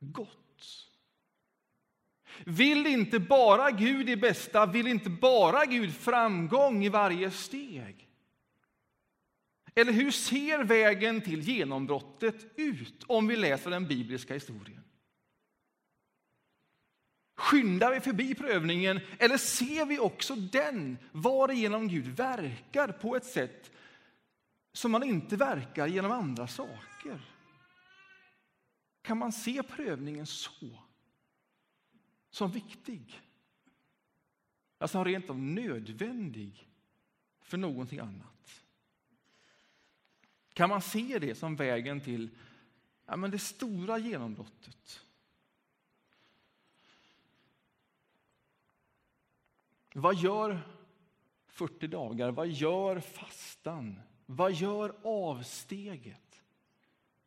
gott? 0.00 0.38
Vill 2.44 2.86
inte 2.86 3.18
bara 3.18 3.70
Gud 3.70 4.06
det 4.06 4.16
bästa? 4.16 4.66
Vill 4.66 4.86
inte 4.86 5.10
bara 5.10 5.66
Gud 5.66 5.94
framgång 5.94 6.84
i 6.84 6.88
varje 6.88 7.30
steg? 7.30 8.08
Eller 9.74 9.92
hur 9.92 10.10
ser 10.10 10.64
vägen 10.64 11.20
till 11.20 11.40
genombrottet 11.40 12.46
ut 12.56 13.04
om 13.06 13.26
vi 13.26 13.36
läser 13.36 13.70
den 13.70 13.86
bibliska 13.86 14.34
historien? 14.34 14.84
Skyndar 17.34 17.94
vi 17.94 18.00
förbi 18.00 18.34
prövningen 18.34 19.00
eller 19.18 19.36
ser 19.36 19.86
vi 19.86 19.98
också 19.98 20.34
den 20.34 20.98
varigenom 21.12 21.88
Gud 21.88 22.06
verkar 22.06 22.88
på 22.88 23.16
ett 23.16 23.26
sätt 23.26 23.70
som 24.72 24.92
man 24.92 25.02
inte 25.02 25.36
verkar 25.36 25.86
genom 25.86 26.12
andra 26.12 26.46
saker? 26.46 27.20
Kan 29.02 29.18
man 29.18 29.32
se 29.32 29.62
prövningen 29.62 30.26
så? 30.26 30.78
Som 32.30 32.50
viktig? 32.50 33.20
Alltså 34.78 35.04
rent 35.04 35.30
av 35.30 35.38
nödvändig 35.38 36.68
för 37.40 37.58
någonting 37.58 37.98
annat? 37.98 38.62
Kan 40.52 40.68
man 40.68 40.82
se 40.82 41.18
det 41.18 41.34
som 41.34 41.56
vägen 41.56 42.00
till 42.00 42.30
ja, 43.06 43.16
men 43.16 43.30
det 43.30 43.38
stora 43.38 43.98
genombrottet? 43.98 45.06
Vad 49.94 50.14
gör 50.14 50.60
40 51.46 51.86
dagar? 51.86 52.30
Vad 52.30 52.48
gör 52.48 53.00
fastan? 53.00 54.00
Vad 54.26 54.52
gör 54.52 54.94
avsteget? 55.02 56.42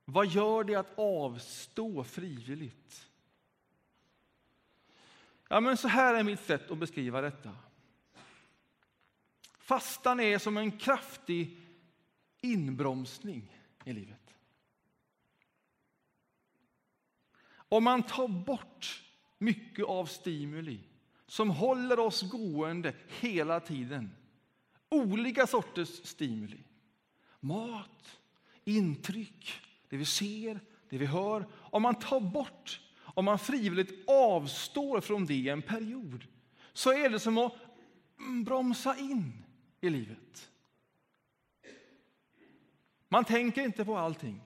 Vad 0.06 0.28
gör 0.28 0.64
det 0.64 0.76
att 0.76 1.00
avstå 1.00 2.04
frivilligt? 2.04 3.10
Ja, 5.48 5.60
men 5.60 5.78
så 5.78 5.88
här 5.88 6.16
är 6.16 6.24
mitt 6.24 6.40
sätt 6.40 6.72
att 6.72 6.78
beskriva 6.78 7.22
detta. 7.22 7.56
Fastan 9.58 10.20
är 10.20 10.38
som 10.38 10.58
en 10.58 10.72
kraftig 10.72 11.58
inbromsning 12.42 13.58
i 13.86 13.94
livet. 13.94 14.36
Om 17.48 17.84
man 17.84 18.04
tar 18.04 18.28
bort 18.28 19.04
mycket 19.38 19.86
av 19.86 20.06
stimuli 20.06 20.80
som 21.28 21.50
håller 21.50 22.00
oss 22.00 22.22
gående 22.22 22.94
hela 23.08 23.60
tiden. 23.60 24.16
Olika 24.90 25.48
sorters 25.48 26.06
stimuli. 26.08 26.64
Mat, 27.40 28.20
intryck, 28.64 29.62
det 29.90 29.98
vi 29.98 30.06
ser, 30.06 30.60
det 30.90 30.98
vi 30.98 31.06
hör. 31.06 31.46
Om 31.54 31.82
man 31.82 31.96
tar 31.96 32.20
bort, 32.20 32.82
om 32.98 33.26
man 33.26 33.40
frivilligt 33.40 34.10
avstår 34.10 35.02
från 35.02 35.26
det 35.26 35.50
en 35.50 35.62
period 35.62 36.28
så 36.74 36.94
är 36.94 37.10
det 37.10 37.20
som 37.20 37.38
att 37.38 37.54
bromsa 38.46 38.98
in 38.98 39.44
i 39.82 39.90
livet. 39.90 40.52
Man 43.10 43.26
tänker 43.26 43.62
inte 43.62 43.86
på 43.86 43.98
allting, 43.98 44.42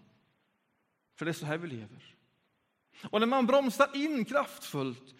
för 1.15 1.25
det 1.25 1.31
är 1.31 1.33
så 1.33 1.45
här 1.45 1.57
vi 1.57 1.67
lever. 1.67 2.15
Och 3.03 3.19
när 3.19 3.27
man 3.27 3.45
bromsar 3.45 3.95
in 3.95 4.25
kraftfullt 4.25 5.15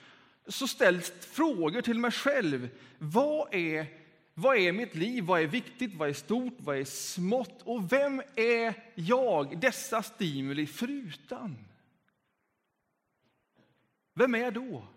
så 0.50 0.68
ställs 0.68 1.12
frågor 1.12 1.82
till 1.82 2.00
mig 2.00 2.12
själv. 2.12 2.70
Vad 2.98 3.54
är, 3.54 3.86
vad 4.34 4.58
är 4.58 4.72
mitt 4.72 4.96
liv? 4.96 5.24
Vad 5.24 5.42
är 5.42 5.48
viktigt? 5.48 5.96
Vad 5.96 6.10
är 6.10 6.14
stort? 6.14 6.58
Vad 6.58 6.78
är 6.78 6.86
smått? 6.86 7.62
Och 7.64 7.92
vem 7.92 8.22
är 8.36 8.74
jag, 8.96 9.60
dessa 9.60 10.04
stimuli, 10.04 10.68
förutan? 10.68 11.58
Vem 14.14 14.36
är 14.36 14.40
jag 14.40 14.54
då? 14.54 14.88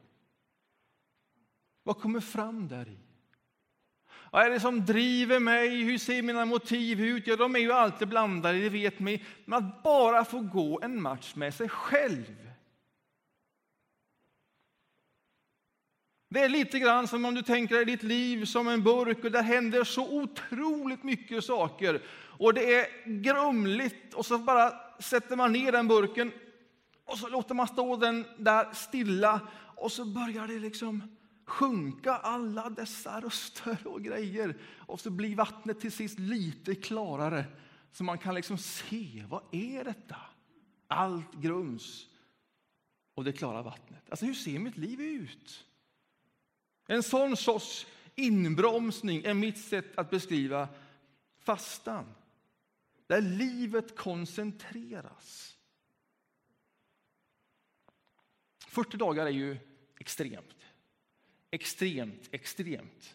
Vad 1.82 2.00
kommer 2.00 2.20
fram 2.20 2.68
där 2.68 2.88
i? 2.88 2.98
Vad 4.30 4.46
är 4.46 4.50
det 4.50 4.60
som 4.60 4.84
driver 4.84 5.40
mig? 5.40 5.82
Hur 5.82 5.98
ser 5.98 6.22
mina 6.22 6.44
motiv 6.44 7.00
ut? 7.00 7.26
Ja, 7.26 7.36
de 7.36 7.56
är 7.56 7.60
ju 7.60 7.72
alltid 7.72 8.08
blandade, 8.08 8.60
det 8.60 8.68
vet 8.68 8.98
ni. 8.98 9.24
Men 9.44 9.58
att 9.58 9.82
bara 9.82 10.24
få 10.24 10.40
gå 10.40 10.80
en 10.82 11.02
match 11.02 11.34
med 11.34 11.54
sig 11.54 11.68
själv 11.68 12.51
Det 16.32 16.40
är 16.40 16.48
lite 16.48 16.78
grann 16.78 17.08
som 17.08 17.24
om 17.24 17.34
du 17.34 17.42
tänker 17.42 17.74
dig 17.74 17.84
ditt 17.84 18.02
liv 18.02 18.44
som 18.44 18.68
en 18.68 18.82
burk 18.82 19.24
och 19.24 19.30
där 19.30 19.42
händer 19.42 19.84
så 19.84 20.22
otroligt 20.22 21.04
mycket 21.04 21.44
saker. 21.44 22.02
Och 22.14 22.54
det 22.54 22.74
är 22.74 22.86
grumligt 23.06 24.14
och 24.14 24.26
så 24.26 24.38
bara 24.38 24.72
sätter 24.98 25.36
man 25.36 25.52
ner 25.52 25.72
den 25.72 25.88
burken 25.88 26.32
och 27.04 27.18
så 27.18 27.28
låter 27.28 27.54
man 27.54 27.68
stå 27.68 27.96
den 27.96 28.24
där 28.38 28.72
stilla 28.72 29.40
Och 29.76 29.92
så 29.92 30.04
börjar 30.04 30.46
det 30.46 30.58
liksom 30.58 31.16
sjunka 31.46 32.12
alla 32.12 32.70
dessa 32.70 33.20
röster 33.20 33.78
och 33.84 34.02
grejer. 34.02 34.56
Och 34.78 35.00
så 35.00 35.10
blir 35.10 35.36
vattnet 35.36 35.80
till 35.80 35.92
sist 35.92 36.18
lite 36.18 36.74
klarare. 36.74 37.44
Så 37.92 38.04
man 38.04 38.18
kan 38.18 38.34
liksom 38.34 38.58
se, 38.58 39.24
vad 39.28 39.42
är 39.50 39.84
detta? 39.84 40.16
Allt 40.88 41.34
grums 41.34 42.06
och 43.14 43.24
det 43.24 43.32
klara 43.32 43.62
vattnet. 43.62 44.10
Alltså 44.10 44.26
hur 44.26 44.34
ser 44.34 44.58
mitt 44.58 44.76
liv 44.76 45.00
ut? 45.00 45.66
En 46.92 47.02
sån 47.02 47.36
sorts 47.36 47.86
inbromsning 48.14 49.24
är 49.24 49.34
mitt 49.34 49.58
sätt 49.58 49.98
att 49.98 50.10
beskriva 50.10 50.68
fastan. 51.38 52.14
Där 53.06 53.20
livet 53.20 53.96
koncentreras. 53.96 55.56
40 58.66 58.96
dagar 58.96 59.26
är 59.26 59.30
ju 59.30 59.56
extremt. 59.98 60.66
Extremt, 61.50 62.28
extremt. 62.30 63.14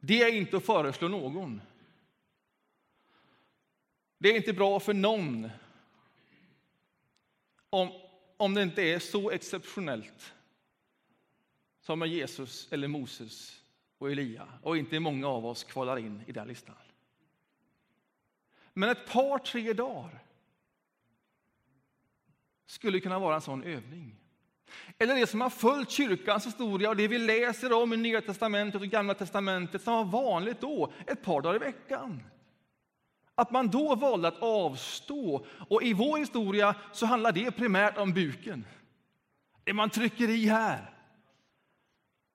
Det 0.00 0.22
är 0.22 0.34
inte 0.34 0.56
att 0.56 0.66
föreslå 0.66 1.08
någon. 1.08 1.60
Det 4.18 4.28
är 4.28 4.36
inte 4.36 4.52
bra 4.52 4.80
för 4.80 4.94
någon 4.94 5.50
om, 7.70 7.92
om 8.36 8.54
det 8.54 8.62
inte 8.62 8.82
är 8.82 8.98
så 8.98 9.30
exceptionellt 9.30 10.32
som 11.86 11.98
med 11.98 12.08
Jesus 12.08 12.68
eller 12.72 12.88
Moses 12.88 13.62
och 13.98 14.10
Elia 14.10 14.48
och 14.62 14.76
inte 14.76 15.00
många 15.00 15.28
av 15.28 15.46
oss 15.46 15.64
kvalar 15.64 15.96
in 15.98 16.22
i 16.26 16.32
den 16.32 16.48
listan. 16.48 16.74
Men 18.72 18.88
ett 18.88 19.06
par, 19.06 19.38
tre 19.38 19.72
dagar 19.72 20.22
skulle 22.66 23.00
kunna 23.00 23.18
vara 23.18 23.34
en 23.34 23.40
sån 23.40 23.62
övning. 23.62 24.16
Eller 24.98 25.14
det 25.14 25.26
som 25.26 25.40
har 25.40 25.50
följt 25.50 25.90
kyrkans 25.90 26.46
historia 26.46 26.88
och 26.88 26.96
det 26.96 27.08
vi 27.08 27.18
läser 27.18 27.72
om 27.72 27.92
i 27.92 27.96
Nya 27.96 28.20
testamentet 28.20 28.80
och 28.80 28.88
Gamla 28.88 29.14
testamentet 29.14 29.82
som 29.82 29.94
var 29.94 30.04
vanligt 30.04 30.60
då, 30.60 30.92
ett 31.06 31.22
par 31.22 31.40
dagar 31.40 31.56
i 31.56 31.58
veckan. 31.58 32.22
Att 33.34 33.50
man 33.50 33.68
då 33.68 33.94
valde 33.94 34.28
att 34.28 34.42
avstå. 34.42 35.46
Och 35.68 35.82
i 35.82 35.92
vår 35.92 36.18
historia 36.18 36.74
så 36.92 37.06
handlar 37.06 37.32
det 37.32 37.50
primärt 37.50 37.98
om 37.98 38.12
buken. 38.12 38.64
Det 39.64 39.72
man 39.72 39.90
trycker 39.90 40.28
i 40.28 40.46
här. 40.46 40.95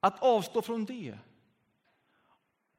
Att 0.04 0.24
avstå 0.24 0.62
från 0.62 0.86
det. 0.86 1.18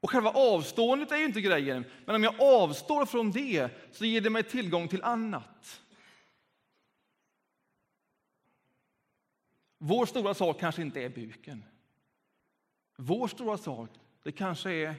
Och 0.01 0.11
själva 0.11 0.31
avståendet 0.31 1.13
är 1.13 1.17
ju 1.17 1.25
inte 1.25 1.41
grejen, 1.41 1.85
men 2.07 2.15
om 2.15 2.25
jag 2.25 2.35
avstår 2.41 3.07
från 3.07 3.31
det 3.31 3.71
så 3.93 4.05
ger 4.05 4.21
det 4.21 4.31
mig 4.31 4.43
tillgång 4.43 4.89
till 4.89 5.03
annat. 5.03 5.83
Vår 9.79 10.07
stora 10.07 10.35
sak 10.35 10.61
kanske 10.61 10.83
inte 10.83 11.03
är 11.03 11.09
buken. 11.09 11.65
Vår 12.97 13.29
stora 13.29 13.59
sak 13.59 13.91
det 14.23 14.33
kanske 14.33 14.71
är 14.71 14.95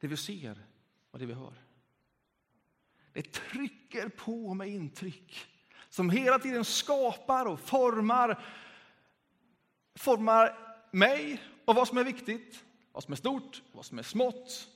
det 0.00 0.06
vi 0.06 0.16
ser 0.16 0.64
och 1.10 1.18
det 1.18 1.26
vi 1.26 1.32
hör. 1.32 1.54
Det 3.12 3.32
trycker 3.32 4.08
på 4.08 4.54
med 4.54 4.68
intryck 4.68 5.46
som 5.88 6.10
hela 6.10 6.38
tiden 6.38 6.64
skapar 6.64 7.46
och 7.46 7.60
formar, 7.60 8.44
formar 9.94 10.71
mig 10.92 11.42
och 11.64 11.74
vad 11.74 11.88
som 11.88 11.98
är 11.98 12.04
viktigt, 12.04 12.64
vad 12.92 13.04
som 13.04 13.12
är 13.12 13.16
stort, 13.16 13.62
vad 13.72 13.84
som 13.84 13.98
är 13.98 14.02
smått. 14.02 14.68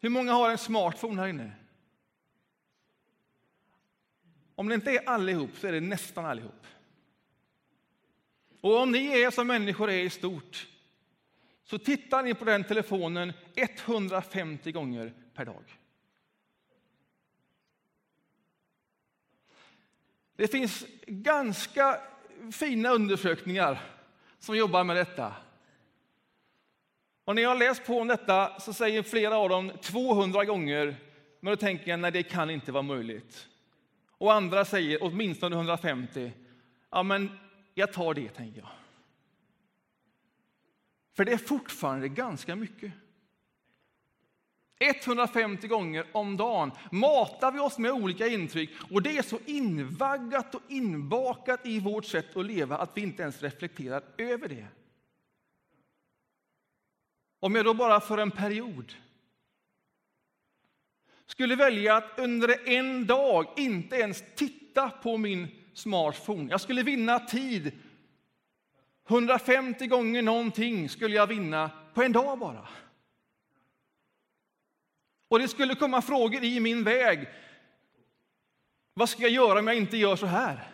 Hur 0.00 0.08
många 0.08 0.32
har 0.32 0.50
en 0.50 0.58
smartphone 0.58 1.20
här 1.20 1.28
inne? 1.28 1.52
Om 4.54 4.68
det 4.68 4.74
inte 4.74 4.90
är 4.90 5.08
allihop 5.08 5.50
så 5.56 5.66
är 5.66 5.72
det 5.72 5.80
nästan 5.80 6.24
allihop. 6.24 6.66
Och 8.60 8.76
om 8.76 8.92
ni 8.92 9.22
är 9.22 9.30
som 9.30 9.46
människor 9.46 9.90
är 9.90 10.04
i 10.04 10.10
stort 10.10 10.68
så 11.64 11.78
tittar 11.78 12.22
ni 12.22 12.34
på 12.34 12.44
den 12.44 12.64
telefonen 12.64 13.32
150 13.54 14.72
gånger 14.72 15.12
per 15.34 15.44
dag. 15.44 15.78
Det 20.36 20.48
finns 20.48 20.84
ganska 21.06 22.00
fina 22.52 22.90
undersökningar 22.90 23.91
som 24.42 24.56
jobbar 24.56 24.84
med 24.84 24.96
detta. 24.96 25.34
Och 27.24 27.34
när 27.34 27.42
jag 27.42 27.50
har 27.50 27.56
läst 27.56 27.86
på 27.86 28.00
om 28.00 28.08
detta 28.08 28.60
så 28.60 28.72
säger 28.72 29.02
flera 29.02 29.36
av 29.36 29.48
dem 29.48 29.72
200 29.82 30.44
gånger, 30.44 30.96
men 31.40 31.52
då 31.52 31.56
tänker 31.56 31.90
jag 31.90 32.00
nej, 32.00 32.10
det 32.10 32.22
kan 32.22 32.50
inte 32.50 32.72
vara 32.72 32.82
möjligt. 32.82 33.48
Och 34.10 34.32
andra 34.32 34.64
säger 34.64 34.98
åtminstone 35.02 35.56
150. 35.56 36.32
Ja, 36.90 37.02
men 37.02 37.38
jag 37.74 37.92
tar 37.92 38.14
det, 38.14 38.28
tänker 38.28 38.60
jag. 38.60 38.68
För 41.16 41.24
det 41.24 41.32
är 41.32 41.38
fortfarande 41.38 42.08
ganska 42.08 42.56
mycket. 42.56 42.92
150 44.88 45.66
gånger 45.66 46.06
om 46.12 46.36
dagen 46.36 46.70
matar 46.90 47.52
vi 47.52 47.58
oss 47.58 47.78
med 47.78 47.92
olika 47.92 48.26
intryck 48.26 48.70
och 48.90 49.02
det 49.02 49.18
är 49.18 49.22
så 49.22 49.38
invaggat 49.46 50.54
och 50.54 50.62
inbakat 50.68 51.66
i 51.66 51.80
vårt 51.80 52.04
sätt 52.04 52.36
att 52.36 52.46
leva 52.46 52.76
att 52.76 52.90
vi 52.94 53.00
inte 53.00 53.22
ens 53.22 53.42
reflekterar 53.42 54.02
över 54.18 54.48
det. 54.48 54.66
Om 57.40 57.54
jag 57.54 57.64
då 57.64 57.74
bara 57.74 58.00
för 58.00 58.18
en 58.18 58.30
period 58.30 58.94
skulle 61.26 61.56
välja 61.56 61.96
att 61.96 62.18
under 62.18 62.68
en 62.68 63.06
dag 63.06 63.46
inte 63.56 63.96
ens 63.96 64.24
titta 64.36 64.90
på 64.90 65.16
min 65.16 65.48
smartphone. 65.74 66.50
Jag 66.50 66.60
skulle 66.60 66.82
vinna 66.82 67.18
tid. 67.18 67.72
150 69.08 69.86
gånger 69.86 70.22
någonting 70.22 70.88
skulle 70.88 71.16
jag 71.16 71.26
vinna 71.26 71.70
på 71.94 72.02
en 72.02 72.12
dag 72.12 72.38
bara. 72.38 72.68
Och 75.32 75.38
det 75.38 75.48
skulle 75.48 75.74
komma 75.74 76.02
frågor 76.02 76.44
i 76.44 76.60
min 76.60 76.84
väg. 76.84 77.28
Vad 78.94 79.08
ska 79.08 79.22
jag 79.22 79.30
göra 79.30 79.58
om 79.58 79.66
jag 79.66 79.76
inte 79.76 79.96
gör 79.96 80.16
så 80.16 80.26
här? 80.26 80.68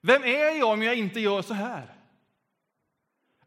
Vem 0.00 0.22
är 0.22 0.58
jag 0.58 0.72
om 0.72 0.82
jag 0.82 0.94
inte 0.96 1.20
gör 1.20 1.42
så 1.42 1.54
här? 1.54 1.94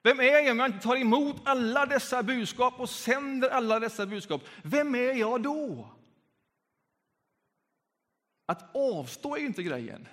Vem 0.04 0.20
är 0.20 0.24
jag 0.24 0.52
om 0.52 0.60
jag 0.60 0.70
inte 0.70 0.80
tar 0.80 0.96
emot 0.96 1.36
alla 1.44 1.86
dessa 1.86 2.24
budskap 2.24 2.80
och 2.80 2.90
sänder 2.90 3.50
alla 3.50 3.80
dessa 3.80 4.06
budskap? 4.06 4.42
Vem 4.64 4.96
är 4.96 5.14
jag 5.14 5.44
då? 5.44 5.90
Att 8.46 8.76
avstå 8.76 9.36
är 9.36 9.40
ju 9.40 9.46
inte 9.46 9.64
grejen. 9.64 10.08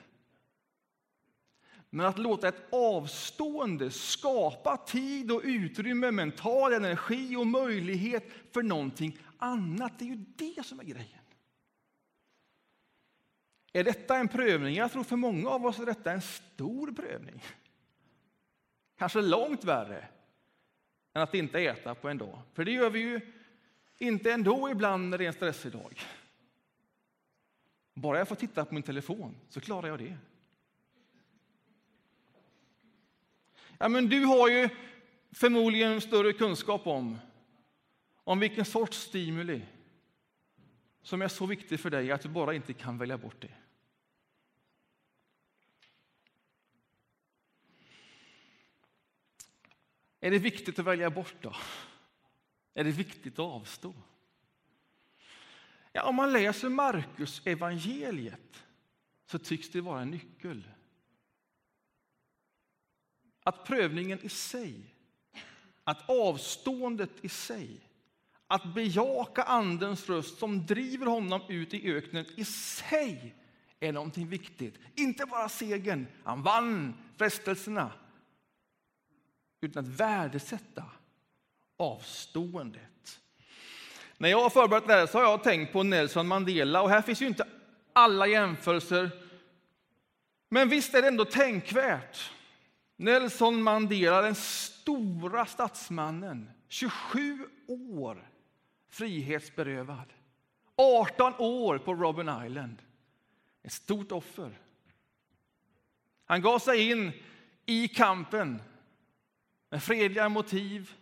Men 1.94 2.06
att 2.06 2.18
låta 2.18 2.48
ett 2.48 2.72
avstående 2.72 3.90
skapa 3.90 4.76
tid 4.76 5.32
och 5.32 5.40
utrymme, 5.44 6.10
mental 6.10 6.72
energi 6.72 7.36
och 7.36 7.46
möjlighet 7.46 8.24
för 8.52 8.62
någonting 8.62 9.18
annat, 9.38 9.98
det 9.98 10.04
är 10.04 10.08
ju 10.08 10.24
det 10.36 10.66
som 10.66 10.80
är 10.80 10.84
grejen. 10.84 11.20
Är 13.72 13.84
detta 13.84 14.16
en 14.16 14.28
prövning? 14.28 14.74
Jag 14.74 14.92
tror 14.92 15.04
för 15.04 15.16
många 15.16 15.48
av 15.48 15.66
oss 15.66 15.78
är 15.78 15.86
detta 15.86 16.12
en 16.12 16.22
stor 16.22 16.92
prövning. 16.92 17.42
Kanske 18.98 19.20
långt 19.22 19.64
värre 19.64 20.08
än 21.12 21.22
att 21.22 21.34
inte 21.34 21.60
äta 21.60 21.94
på 21.94 22.08
en 22.08 22.18
dag. 22.18 22.42
För 22.52 22.64
det 22.64 22.72
gör 22.72 22.90
vi 22.90 22.98
ju 22.98 23.20
inte 23.98 24.32
ändå 24.32 24.70
ibland 24.70 25.08
när 25.08 25.18
det 25.18 25.24
är 25.24 25.28
en 25.28 25.34
stressig 25.34 25.72
dag. 25.72 26.00
Bara 27.94 28.18
jag 28.18 28.28
får 28.28 28.36
titta 28.36 28.64
på 28.64 28.74
min 28.74 28.82
telefon 28.82 29.36
så 29.48 29.60
klarar 29.60 29.88
jag 29.88 29.98
det. 29.98 30.16
Ja, 33.78 33.88
men 33.88 34.08
du 34.08 34.24
har 34.24 34.48
ju 34.48 34.68
förmodligen 35.32 36.00
större 36.00 36.32
kunskap 36.32 36.86
om, 36.86 37.18
om 38.24 38.40
vilken 38.40 38.64
sorts 38.64 38.98
stimuli 38.98 39.62
som 41.02 41.22
är 41.22 41.28
så 41.28 41.46
viktig 41.46 41.80
för 41.80 41.90
dig 41.90 42.12
att 42.12 42.22
du 42.22 42.28
bara 42.28 42.54
inte 42.54 42.72
kan 42.72 42.98
välja 42.98 43.18
bort 43.18 43.40
det. 43.40 43.54
Är 50.20 50.30
det 50.30 50.38
viktigt 50.38 50.78
att 50.78 50.84
välja 50.84 51.10
bort 51.10 51.34
då? 51.40 51.56
Är 52.74 52.84
det 52.84 52.90
viktigt 52.90 53.32
att 53.32 53.38
avstå? 53.38 53.94
Ja, 55.92 56.02
om 56.02 56.14
man 56.14 56.32
läser 56.32 56.68
Markus 56.68 57.46
evangeliet 57.46 58.64
så 59.26 59.38
tycks 59.38 59.70
det 59.70 59.80
vara 59.80 60.00
en 60.00 60.10
nyckel. 60.10 60.68
Att 63.44 63.64
prövningen 63.64 64.18
i 64.22 64.28
sig, 64.28 64.94
att 65.84 66.10
avståendet 66.10 67.10
i 67.22 67.28
sig, 67.28 67.80
att 68.46 68.74
bejaka 68.74 69.42
Andens 69.42 70.08
röst 70.08 70.38
som 70.38 70.66
driver 70.66 71.06
honom 71.06 71.40
ut 71.48 71.74
i 71.74 71.92
öknen 71.92 72.26
i 72.36 72.44
sig 72.44 73.34
är 73.80 73.92
någonting 73.92 74.28
viktigt. 74.28 74.78
Inte 74.94 75.26
bara 75.26 75.48
segern, 75.48 76.06
han 76.24 76.42
vann 76.42 76.94
frestelserna, 77.16 77.92
utan 79.60 79.84
att 79.84 79.90
värdesätta 79.90 80.84
avståendet. 81.76 83.20
När 84.18 84.28
jag 84.28 84.42
har 84.42 84.50
förberett 84.50 84.86
det 84.86 84.92
här 84.92 85.06
så 85.06 85.18
har 85.18 85.24
jag 85.24 85.42
tänkt 85.44 85.72
på 85.72 85.82
Nelson 85.82 86.28
Mandela 86.28 86.82
och 86.82 86.90
här 86.90 87.02
finns 87.02 87.22
ju 87.22 87.26
inte 87.26 87.46
alla 87.92 88.26
jämförelser 88.26 89.10
Men 90.48 90.68
visst 90.68 90.94
är 90.94 91.02
det 91.02 91.08
ändå 91.08 91.24
tänkvärt. 91.24 92.30
Nelson 92.96 93.62
Mandela, 93.62 94.22
den 94.22 94.34
stora 94.34 95.46
statsmannen, 95.46 96.50
27 96.68 97.46
år 97.68 98.30
frihetsberövad. 98.88 100.12
18 100.76 101.34
år 101.38 101.78
på 101.78 101.94
Robben 101.94 102.46
Island. 102.46 102.82
Ett 103.62 103.72
stort 103.72 104.12
offer. 104.12 104.58
Han 106.24 106.42
gav 106.42 106.58
sig 106.58 106.90
in 106.90 107.12
i 107.66 107.88
kampen 107.88 108.62
med 109.70 109.82
fredliga 109.82 110.28
motiv, 110.28 110.92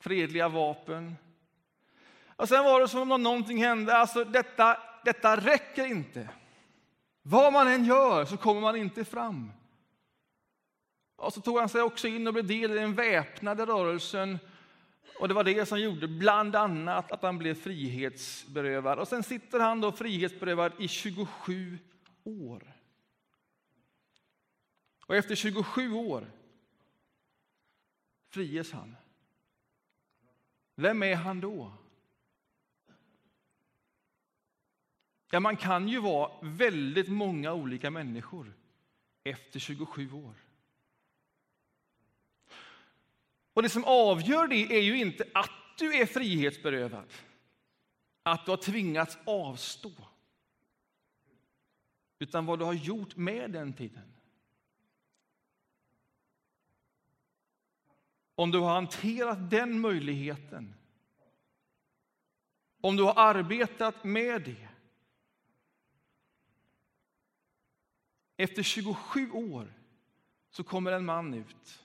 fredliga 0.00 0.48
vapen. 0.48 1.16
Och 2.36 2.48
sen 2.48 2.64
var 2.64 2.80
det 2.80 2.88
som 2.88 3.12
om 3.12 3.22
någonting 3.22 3.64
hände. 3.64 3.96
Alltså 3.96 4.24
detta, 4.24 4.78
detta 5.04 5.36
räcker 5.36 5.86
inte. 5.86 6.28
Vad 7.22 7.52
man 7.52 7.68
än 7.68 7.84
gör 7.84 8.24
så 8.24 8.36
kommer 8.36 8.60
man 8.60 8.76
inte 8.76 9.04
fram. 9.04 9.52
Och 11.22 11.32
så 11.32 11.40
tog 11.40 11.58
han 11.58 11.68
sig 11.68 11.82
också 11.82 12.08
in 12.08 12.26
och 12.26 12.32
blev 12.32 12.46
del 12.46 12.70
i 12.70 12.74
den 12.74 12.94
väpnade 12.94 13.66
rörelsen. 13.66 14.38
Och 15.18 15.28
det 15.28 15.34
var 15.34 15.44
det 15.44 15.66
som 15.66 15.80
gjorde 15.80 16.08
bland 16.08 16.56
annat 16.56 17.12
att 17.12 17.22
han 17.22 17.38
blev 17.38 17.54
frihetsberövad. 17.54 18.98
Och 18.98 19.08
sen 19.08 19.22
sitter 19.22 19.60
han 19.60 19.80
då 19.80 19.92
frihetsberövad 19.92 20.72
i 20.78 20.88
27 20.88 21.78
år. 22.24 22.72
Och 25.06 25.16
efter 25.16 25.34
27 25.34 25.92
år 25.92 26.30
friges 28.28 28.72
han. 28.72 28.96
Vem 30.74 31.02
är 31.02 31.16
han 31.16 31.40
då? 31.40 31.72
Ja, 35.30 35.40
man 35.40 35.56
kan 35.56 35.88
ju 35.88 36.00
vara 36.00 36.30
väldigt 36.42 37.08
många 37.08 37.52
olika 37.52 37.90
människor 37.90 38.52
efter 39.24 39.60
27 39.60 40.12
år. 40.12 40.34
Och 43.52 43.62
det 43.62 43.68
som 43.68 43.84
avgör 43.84 44.48
det 44.48 44.76
är 44.76 44.82
ju 44.82 44.98
inte 44.98 45.28
att 45.34 45.50
du 45.78 45.94
är 45.94 46.06
frihetsberövad, 46.06 47.12
att 48.22 48.44
du 48.44 48.50
har 48.50 48.56
tvingats 48.56 49.18
avstå, 49.24 49.92
utan 52.18 52.46
vad 52.46 52.58
du 52.58 52.64
har 52.64 52.72
gjort 52.72 53.16
med 53.16 53.50
den 53.50 53.72
tiden. 53.72 54.12
Om 58.34 58.50
du 58.50 58.58
har 58.58 58.74
hanterat 58.74 59.50
den 59.50 59.80
möjligheten, 59.80 60.74
om 62.80 62.96
du 62.96 63.02
har 63.02 63.14
arbetat 63.16 64.04
med 64.04 64.42
det. 64.42 64.68
Efter 68.36 68.62
27 68.62 69.30
år 69.30 69.72
så 70.50 70.64
kommer 70.64 70.92
en 70.92 71.04
man 71.04 71.34
ut 71.34 71.82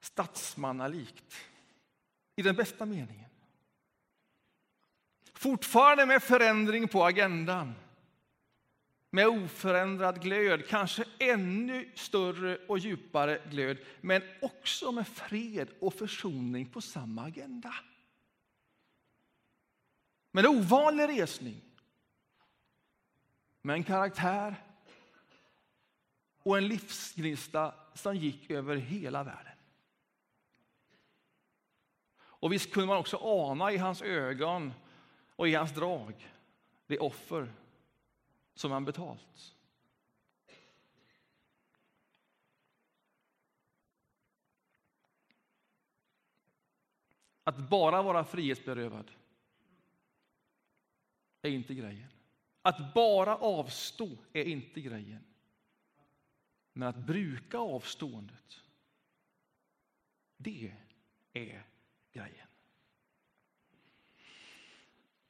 statsmannalikt, 0.00 1.34
i 2.36 2.42
den 2.42 2.56
bästa 2.56 2.86
meningen. 2.86 3.30
Fortfarande 5.34 6.06
med 6.06 6.22
förändring 6.22 6.88
på 6.88 7.04
agendan. 7.04 7.74
Med 9.10 9.28
oförändrad 9.28 10.22
glöd, 10.22 10.68
kanske 10.68 11.04
ännu 11.18 11.92
större 11.94 12.56
och 12.56 12.78
djupare 12.78 13.42
glöd 13.50 13.78
men 14.00 14.22
också 14.40 14.92
med 14.92 15.08
fred 15.08 15.68
och 15.80 15.94
försoning 15.94 16.66
på 16.66 16.80
samma 16.80 17.22
agenda. 17.22 17.74
Med 20.30 20.46
ovanlig 20.46 21.08
resning. 21.08 21.60
Med 23.62 23.74
en 23.74 23.84
karaktär 23.84 24.54
och 26.42 26.58
en 26.58 26.68
livsgnista 26.68 27.74
som 27.94 28.16
gick 28.16 28.50
över 28.50 28.76
hela 28.76 29.22
världen. 29.24 29.49
Och 32.40 32.52
visst 32.52 32.72
kunde 32.72 32.86
man 32.86 32.96
också 32.96 33.16
ana 33.22 33.72
i 33.72 33.76
hans 33.76 34.02
ögon 34.02 34.72
och 35.36 35.48
i 35.48 35.54
hans 35.54 35.74
drag 35.74 36.28
det 36.86 36.98
offer 36.98 37.52
som 38.54 38.70
han 38.70 38.84
betalt. 38.84 39.54
Att 47.44 47.58
bara 47.58 48.02
vara 48.02 48.24
frihetsberövad 48.24 49.10
är 51.42 51.50
inte 51.50 51.74
grejen. 51.74 52.08
Att 52.62 52.94
bara 52.94 53.36
avstå 53.36 54.08
är 54.32 54.44
inte 54.44 54.80
grejen. 54.80 55.24
Men 56.72 56.88
att 56.88 56.96
bruka 56.96 57.58
avståendet, 57.58 58.62
det 60.36 60.72
är 61.32 61.69
grejen. 62.12 62.46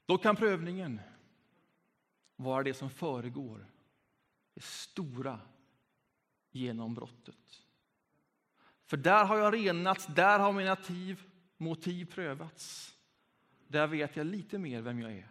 Då 0.06 0.18
kan 0.18 0.36
prövningen 0.36 1.00
vara 2.36 2.62
det 2.62 2.74
som 2.74 2.90
föregår 2.90 3.66
det 4.54 4.64
stora 4.64 5.40
genombrottet. 6.50 7.62
För 8.86 8.96
där 8.96 9.24
har 9.24 9.38
jag 9.38 9.54
renats, 9.54 10.06
där 10.06 10.38
har 10.38 10.52
mina 10.52 10.74
motiv, 10.74 11.22
motiv 11.56 12.04
prövats. 12.04 12.96
Där 13.66 13.86
vet 13.86 14.16
jag 14.16 14.26
lite 14.26 14.58
mer 14.58 14.80
vem 14.80 15.00
jag 15.00 15.12
är 15.12 15.28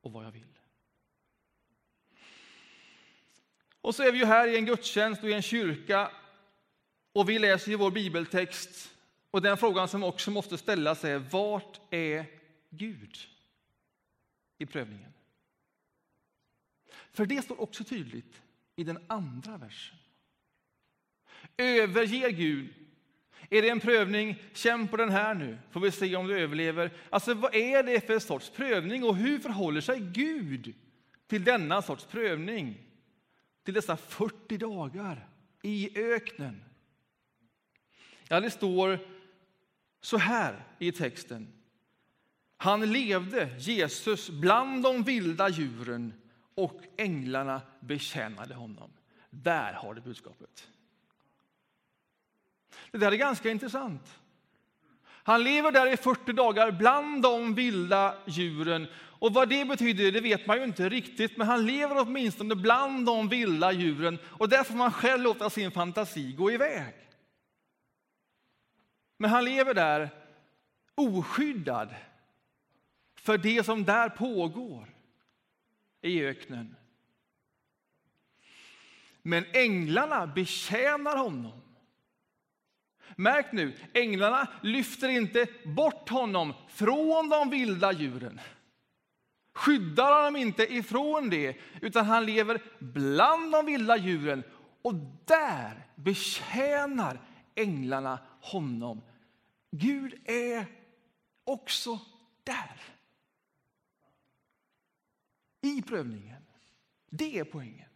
och 0.00 0.12
vad 0.12 0.24
jag 0.24 0.30
vill. 0.30 0.58
Och 3.80 3.94
så 3.94 4.02
är 4.02 4.12
vi 4.12 4.18
ju 4.18 4.24
här 4.24 4.48
i 4.48 4.56
en 4.56 4.66
gudstjänst 4.66 5.22
och 5.22 5.28
i 5.28 5.32
en 5.32 5.42
kyrka 5.42 6.10
och 7.12 7.28
vi 7.28 7.38
läser 7.38 7.70
ju 7.70 7.76
vår 7.76 7.90
bibeltext 7.90 8.96
och 9.30 9.42
den 9.42 9.56
frågan 9.56 9.88
som 9.88 10.04
också 10.04 10.30
måste 10.30 10.58
ställas 10.58 11.04
är, 11.04 11.18
vart 11.18 11.80
är 11.90 12.26
Gud 12.70 13.16
i 14.58 14.66
prövningen? 14.66 15.12
För 17.12 17.26
det 17.26 17.42
står 17.42 17.60
också 17.60 17.84
tydligt 17.84 18.42
i 18.76 18.84
den 18.84 18.98
andra 19.06 19.58
versen. 19.58 19.96
Överge 21.56 22.30
Gud. 22.30 22.74
Är 23.50 23.62
det 23.62 23.68
en 23.68 23.80
prövning? 23.80 24.42
Känn 24.54 24.88
på 24.88 24.96
den 24.96 25.10
här 25.10 25.34
nu, 25.34 25.58
får 25.70 25.80
vi 25.80 25.90
se 25.90 26.16
om 26.16 26.26
du 26.26 26.38
överlever. 26.38 26.90
Alltså, 27.10 27.34
vad 27.34 27.54
är 27.54 27.82
det 27.82 28.06
för 28.06 28.18
sorts 28.18 28.50
prövning 28.50 29.04
och 29.04 29.16
hur 29.16 29.38
förhåller 29.38 29.80
sig 29.80 30.00
Gud 30.00 30.74
till 31.26 31.44
denna 31.44 31.82
sorts 31.82 32.04
prövning? 32.04 32.78
Till 33.64 33.74
dessa 33.74 33.96
40 33.96 34.56
dagar 34.56 35.28
i 35.62 35.98
öknen. 35.98 36.64
Ja, 38.28 38.40
det 38.40 38.50
står 38.50 38.98
så 40.00 40.16
här 40.18 40.64
i 40.78 40.92
texten. 40.92 41.52
Han 42.56 42.92
levde, 42.92 43.48
Jesus, 43.58 44.30
bland 44.30 44.82
de 44.82 45.02
vilda 45.02 45.48
djuren 45.48 46.12
och 46.54 46.82
änglarna 46.96 47.60
betjänade 47.80 48.54
honom. 48.54 48.90
Där 49.30 49.72
har 49.72 49.94
du 49.94 50.00
budskapet. 50.00 50.68
Det 52.90 52.98
där 52.98 53.12
är 53.12 53.16
ganska 53.16 53.50
intressant. 53.50 54.20
Han 55.04 55.44
lever 55.44 55.72
där 55.72 55.92
i 55.92 55.96
40 55.96 56.32
dagar 56.32 56.70
bland 56.70 57.22
de 57.22 57.54
vilda 57.54 58.14
djuren. 58.26 58.86
Och 58.94 59.34
Vad 59.34 59.48
det 59.48 59.64
betyder 59.64 60.12
det 60.12 60.20
vet 60.20 60.46
man 60.46 60.56
ju 60.56 60.64
inte 60.64 60.88
riktigt, 60.88 61.36
men 61.36 61.46
han 61.46 61.66
lever 61.66 61.98
åtminstone 61.98 62.54
bland 62.54 63.06
de 63.06 63.28
vilda 63.28 63.72
djuren 63.72 64.18
och 64.24 64.48
där 64.48 64.64
får 64.64 64.74
man 64.74 64.92
själv 64.92 65.22
låta 65.22 65.50
sin 65.50 65.70
fantasi 65.70 66.32
gå 66.32 66.50
iväg. 66.50 66.94
Men 69.20 69.30
han 69.30 69.44
lever 69.44 69.74
där 69.74 70.10
oskyddad 70.94 71.94
för 73.14 73.38
det 73.38 73.64
som 73.64 73.84
där 73.84 74.08
pågår 74.08 74.94
i 76.02 76.24
öknen. 76.24 76.76
Men 79.22 79.44
änglarna 79.52 80.26
betjänar 80.26 81.16
honom. 81.16 81.60
Märk 83.16 83.52
nu, 83.52 83.72
änglarna 83.94 84.48
lyfter 84.62 85.08
inte 85.08 85.46
bort 85.64 86.08
honom 86.08 86.54
från 86.68 87.28
de 87.28 87.50
vilda 87.50 87.92
djuren. 87.92 88.40
Skyddar 89.52 90.12
honom 90.16 90.36
inte 90.36 90.74
ifrån 90.74 91.30
det, 91.30 91.56
utan 91.82 92.06
han 92.06 92.26
lever 92.26 92.62
bland 92.78 93.52
de 93.52 93.66
vilda 93.66 93.96
djuren. 93.96 94.42
Och 94.82 94.94
där 95.24 95.86
betjänar 95.94 97.20
änglarna 97.54 98.18
honom 98.40 99.02
Gud 99.70 100.20
är 100.24 100.66
också 101.44 102.00
där. 102.44 102.80
I 105.62 105.82
prövningen. 105.82 106.42
Det 107.10 107.38
är 107.38 107.44
poängen. 107.44 107.88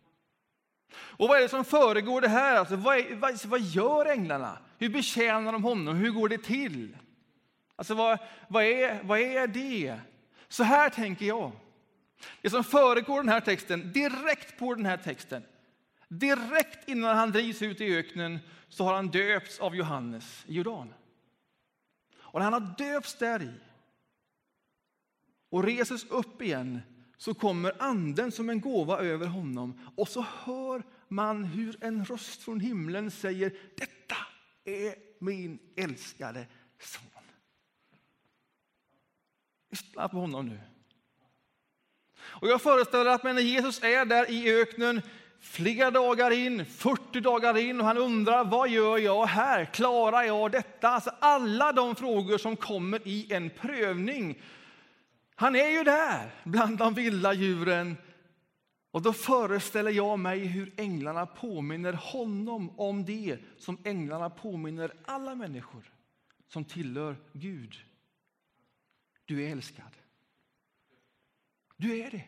Och 0.95 1.29
vad 1.29 1.39
är 1.39 1.43
det 1.43 1.49
som 1.49 1.65
föregår 1.65 2.21
det 2.21 2.29
här? 2.29 2.57
Alltså, 2.57 2.77
vad, 2.77 2.99
är, 2.99 3.15
vad, 3.15 3.31
alltså, 3.31 3.49
vad 3.49 3.61
gör 3.61 4.07
änglarna? 4.07 4.59
Hur 4.79 4.89
betjänar 4.89 5.53
de 5.53 5.65
honom? 5.65 5.97
Hur 5.97 6.11
går 6.11 6.29
det 6.29 6.39
till? 6.39 6.97
Alltså, 7.77 7.95
vad, 7.95 8.19
vad, 8.49 8.65
är, 8.65 9.03
vad 9.03 9.21
är 9.21 9.47
det? 9.47 10.01
Så 10.49 10.63
här 10.63 10.91
tänker 10.91 11.27
jag. 11.27 11.53
Det 12.43 12.51
som 12.51 12.65
föregår 12.65 13.17
den 13.17 13.29
här 13.29 13.41
texten, 13.41 13.93
direkt 13.93 14.59
på 14.59 14.75
den 14.75 14.87
här 14.87 14.97
texten, 14.97 15.43
direkt 16.09 16.89
innan 16.89 17.17
han 17.17 17.33
drivs 17.33 17.63
ut 17.63 17.81
i 17.81 17.97
öknen, 17.97 18.39
så 18.69 18.85
har 18.85 18.95
han 18.95 19.09
döpts 19.09 19.59
av 19.59 19.77
Johannes 19.77 20.45
i 20.47 20.55
Jordan. 20.55 20.95
Och 22.35 22.40
när 22.40 22.51
han 22.51 22.62
har 22.62 22.75
döpts 22.79 23.14
där 23.14 23.42
i 23.42 23.53
och 25.51 25.64
reses 25.64 26.05
upp 26.05 26.42
igen 26.42 26.81
så 27.16 27.35
kommer 27.35 27.83
anden 27.83 28.33
som 28.33 28.51
en 28.51 28.61
gåva 28.61 28.99
över 28.99 29.27
honom 29.27 29.81
och 29.97 30.09
så 30.09 30.20
hör 30.20 30.83
man 31.09 31.44
hur 31.44 31.85
en 31.85 32.05
röst 32.05 32.42
från 32.42 32.61
himlen 32.61 33.11
säger 33.11 33.57
detta 33.77 34.16
är 34.64 34.94
min 35.18 35.59
älskade 35.77 36.47
son. 36.79 37.23
Lyssna 39.70 40.09
på 40.09 40.16
honom 40.16 40.49
nu. 40.49 40.61
Och 42.16 42.49
jag 42.49 42.62
föreställer 42.62 43.11
att 43.11 43.25
när 43.25 43.40
Jesus 43.40 43.83
är 43.83 44.05
där 44.05 44.31
i 44.31 44.61
öknen 44.61 45.03
flera 45.45 45.91
dagar 45.91 46.31
in, 46.31 46.67
40 46.67 47.21
dagar 47.21 47.59
in 47.59 47.81
och 47.81 47.87
han 47.87 47.99
undrar 47.99 48.45
vad 48.45 48.69
gör 48.69 48.99
jag 48.99 49.27
här? 49.27 49.65
Klarar 49.65 50.23
jag 50.23 50.51
detta? 50.51 50.89
Alltså 50.89 51.11
alla 51.21 51.73
de 51.73 51.97
frågor 51.97 52.39
som 52.39 52.57
kommer 52.57 53.09
i 53.09 53.33
en 53.33 53.51
prövning. 53.51 54.43
Han 55.35 55.57
är 55.57 55.69
ju 55.69 55.85
där 55.85 56.35
bland 56.45 56.79
de 56.79 56.95
vilda 56.95 57.33
djuren. 57.33 57.97
Och 58.91 59.03
då 59.03 59.13
föreställer 59.13 59.91
jag 59.91 60.19
mig 60.19 60.39
hur 60.39 60.73
änglarna 60.77 61.27
påminner 61.27 61.93
honom 61.93 62.81
om 62.81 63.05
det 63.05 63.39
som 63.59 63.79
änglarna 63.85 64.31
påminner 64.31 64.93
alla 65.05 65.35
människor 65.35 65.93
som 66.49 66.65
tillhör 66.65 67.17
Gud. 67.33 67.77
Du 69.25 69.45
är 69.45 69.53
älskad. 69.53 69.97
Du 71.77 71.99
är 71.99 72.11
det. 72.11 72.25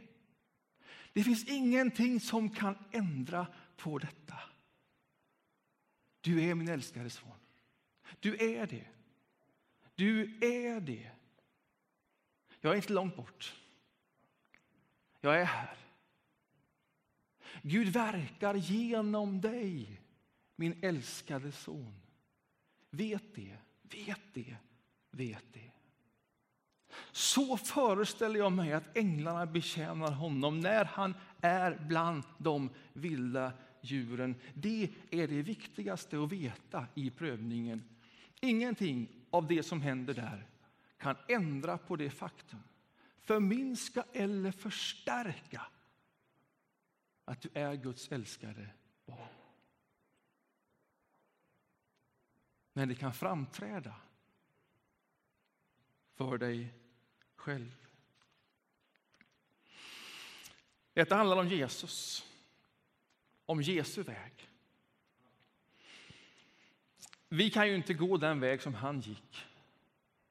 Det 1.16 1.24
finns 1.24 1.44
ingenting 1.44 2.20
som 2.20 2.50
kan 2.50 2.78
ändra 2.92 3.46
på 3.76 3.98
detta. 3.98 4.38
Du 6.20 6.42
är 6.42 6.54
min 6.54 6.68
älskade 6.68 7.10
son. 7.10 7.32
Du 8.20 8.36
är 8.36 8.66
det. 8.66 8.86
Du 9.94 10.38
är 10.40 10.80
det. 10.80 11.10
Jag 12.60 12.72
är 12.72 12.76
inte 12.76 12.92
långt 12.92 13.16
bort. 13.16 13.54
Jag 15.20 15.40
är 15.40 15.44
här. 15.44 15.76
Gud 17.62 17.88
verkar 17.88 18.54
genom 18.54 19.40
dig, 19.40 20.00
min 20.56 20.84
älskade 20.84 21.52
son. 21.52 22.00
Vet 22.90 23.34
det, 23.34 23.56
vet 23.82 24.34
det, 24.34 24.56
vet 25.10 25.52
det. 25.52 25.70
Så 27.16 27.56
föreställer 27.56 28.38
jag 28.38 28.52
mig 28.52 28.72
att 28.72 28.96
änglarna 28.96 29.46
betjänar 29.46 30.12
honom 30.12 30.60
när 30.60 30.84
han 30.84 31.14
är 31.40 31.78
bland 31.88 32.24
de 32.38 32.70
vilda 32.92 33.52
djuren. 33.80 34.34
Det 34.54 34.90
är 35.10 35.28
det 35.28 35.42
viktigaste 35.42 36.22
att 36.22 36.32
veta 36.32 36.86
i 36.94 37.10
prövningen. 37.10 37.82
Ingenting 38.40 39.08
av 39.30 39.46
det 39.46 39.62
som 39.62 39.80
händer 39.80 40.14
där 40.14 40.48
kan 40.98 41.16
ändra 41.28 41.78
på 41.78 41.96
det 41.96 42.10
faktum, 42.10 42.62
förminska 43.20 44.04
eller 44.12 44.52
förstärka 44.52 45.66
att 47.24 47.40
du 47.40 47.48
är 47.54 47.74
Guds 47.74 48.12
älskade 48.12 48.68
barn. 49.06 49.28
Men 52.72 52.88
det 52.88 52.94
kan 52.94 53.14
framträda 53.14 53.94
för 56.14 56.38
dig 56.38 56.74
själv. 57.46 57.86
Detta 60.92 61.16
handlar 61.16 61.36
om 61.36 61.48
Jesus, 61.48 62.26
om 63.44 63.62
Jesu 63.62 64.02
väg. 64.02 64.48
Vi 67.28 67.50
kan 67.50 67.68
ju 67.68 67.74
inte 67.74 67.94
gå 67.94 68.16
den 68.16 68.40
väg 68.40 68.62
som 68.62 68.74
han 68.74 69.00
gick 69.00 69.46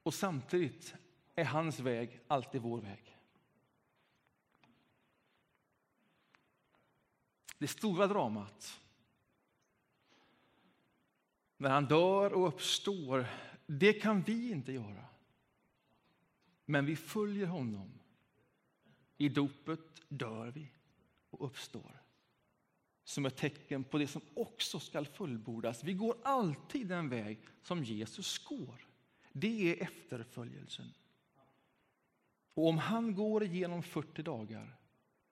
och 0.02 0.14
samtidigt 0.14 0.94
är 1.34 1.44
hans 1.44 1.80
väg 1.80 2.20
alltid 2.28 2.60
vår 2.60 2.80
väg. 2.80 3.16
Det 7.58 7.68
stora 7.68 8.06
dramat 8.06 8.80
när 11.56 11.70
han 11.70 11.86
dör 11.86 12.32
och 12.32 12.48
uppstår, 12.48 13.26
det 13.66 13.92
kan 13.92 14.22
vi 14.22 14.50
inte 14.50 14.72
göra. 14.72 15.15
Men 16.66 16.86
vi 16.86 16.96
följer 16.96 17.46
honom. 17.46 17.98
I 19.16 19.28
dopet 19.28 20.02
dör 20.08 20.50
vi 20.50 20.70
och 21.30 21.46
uppstår 21.46 22.02
som 23.04 23.26
ett 23.26 23.36
tecken 23.36 23.84
på 23.84 23.98
det 23.98 24.06
som 24.06 24.22
också 24.34 24.80
ska 24.80 25.04
fullbordas. 25.04 25.84
Vi 25.84 25.92
går 25.92 26.16
alltid 26.22 26.86
den 26.86 27.08
väg 27.08 27.38
som 27.62 27.84
Jesus 27.84 28.38
går. 28.38 28.86
Det 29.32 29.72
är 29.72 29.82
efterföljelsen. 29.82 30.86
Och 32.54 32.68
om 32.68 32.78
han 32.78 33.14
går 33.14 33.44
igenom 33.44 33.82
40 33.82 34.22
dagar, 34.22 34.76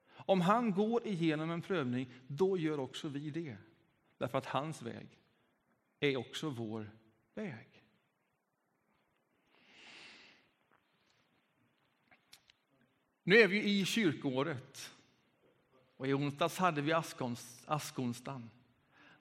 om 0.06 0.40
han 0.40 0.70
går 0.70 1.06
igenom 1.06 1.50
en 1.50 1.62
prövning, 1.62 2.12
då 2.26 2.58
gör 2.58 2.80
också 2.80 3.08
vi 3.08 3.30
det. 3.30 3.56
Därför 4.18 4.38
att 4.38 4.46
hans 4.46 4.82
väg 4.82 5.18
är 6.00 6.16
också 6.16 6.50
vår 6.50 6.90
väg. 7.34 7.73
Nu 13.24 13.36
är 13.36 13.48
vi 13.48 13.64
i 13.64 13.84
kyrkoåret. 13.84 14.90
Och 15.96 16.08
I 16.08 16.12
onsdags 16.12 16.58
hade 16.58 16.80
vi 16.80 16.92
askonsdagen. 17.66 18.50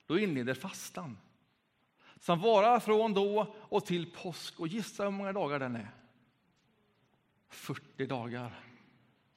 Då 0.06 0.20
inleder 0.20 0.54
fastan. 0.54 1.18
Som 2.20 2.40
varar 2.40 2.80
från 2.80 3.14
då 3.14 3.56
och 3.60 3.86
till 3.86 4.12
påsk. 4.12 4.60
Och 4.60 4.68
gissa 4.68 5.04
hur 5.04 5.12
många 5.12 5.34
dagar 5.34 5.60
den 5.60 5.76
är? 5.76 5.90
40 7.50 8.06
dagar. 8.06 8.60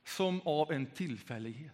Som 0.05 0.41
av 0.45 0.73
en 0.73 0.87
tillfällighet. 0.87 1.73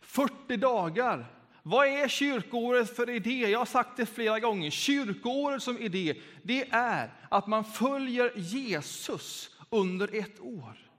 40 0.00 0.56
dagar. 0.56 1.26
Vad 1.62 1.86
är 1.86 2.08
kyrkoåret 2.08 2.96
för 2.96 3.10
idé? 3.10 3.50
Jag 3.50 3.58
har 3.58 3.66
sagt 3.66 3.96
det 3.96 4.06
flera 4.06 4.40
gånger. 4.40 4.70
Kyrkoåret 4.70 5.62
som 5.62 5.78
idé, 5.78 6.22
det 6.42 6.68
är 6.70 7.14
att 7.30 7.46
man 7.46 7.64
följer 7.64 8.32
Jesus 8.36 9.56
under 9.70 10.14
ett 10.14 10.40
år. 10.40 10.89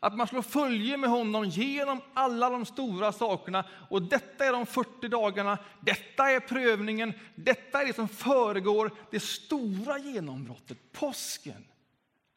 Att 0.00 0.16
man 0.16 0.26
slår 0.26 0.42
följe 0.42 0.96
med 0.96 1.10
honom 1.10 1.44
genom 1.44 2.00
alla 2.14 2.50
de 2.50 2.66
stora 2.66 3.12
sakerna. 3.12 3.64
Och 3.88 4.02
detta 4.02 4.44
är 4.44 4.52
de 4.52 4.66
40 4.66 5.08
dagarna, 5.08 5.58
detta 5.80 6.30
är 6.30 6.40
prövningen, 6.40 7.12
detta 7.34 7.82
är 7.82 7.86
det 7.86 7.96
som 7.96 8.08
föregår 8.08 8.90
det 9.10 9.20
stora 9.20 9.98
genombrottet, 9.98 10.92
påsken, 10.92 11.64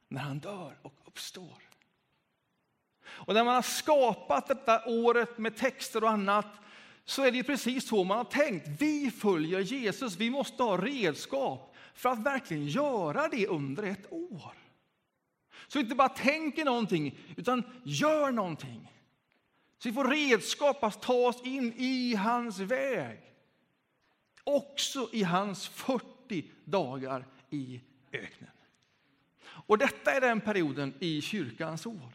när 0.08 0.22
han 0.22 0.40
dör 0.40 0.78
och 0.82 0.94
uppstår. 1.06 1.64
Och 3.06 3.34
när 3.34 3.44
man 3.44 3.56
har 3.56 3.62
skapat 3.62 4.48
detta 4.48 4.86
året 4.86 5.38
med 5.38 5.58
texter 5.58 6.04
och 6.04 6.10
annat 6.10 6.48
så 7.06 7.24
är 7.24 7.32
det 7.32 7.44
precis 7.44 7.88
så 7.88 8.04
man 8.04 8.18
har 8.18 8.26
tänkt. 8.26 8.68
Vi 8.80 9.12
följer 9.12 9.60
Jesus, 9.60 10.16
vi 10.16 10.30
måste 10.30 10.64
ha 10.64 10.78
redskap 10.78 11.76
för 11.94 12.10
att 12.10 12.24
verkligen 12.24 12.68
göra 12.68 13.28
det 13.28 13.48
under 13.48 13.84
ett 13.84 14.12
år. 14.12 14.63
Så 15.74 15.80
vi 15.80 15.84
inte 15.84 15.96
bara 15.96 16.10
tänker 16.10 16.66
någonting, 16.66 17.18
utan 17.38 17.64
gör 17.84 18.32
någonting. 18.32 18.92
Så 19.78 19.90
vi 19.90 19.94
får 19.94 20.08
redskap 20.08 20.84
att 20.84 21.02
ta 21.02 21.14
oss 21.14 21.42
in 21.44 21.74
i 21.78 22.16
hans 22.16 22.60
väg. 22.60 23.20
Också 24.44 25.10
i 25.12 25.24
hans 25.24 25.68
40 25.68 26.52
dagar 26.66 27.26
i 27.50 27.82
öknen. 28.12 28.50
Och 29.44 29.78
detta 29.78 30.12
är 30.12 30.22
den 30.22 30.42
perioden 30.42 30.94
i 31.00 31.22
kyrkans 31.22 31.86
år. 31.86 32.14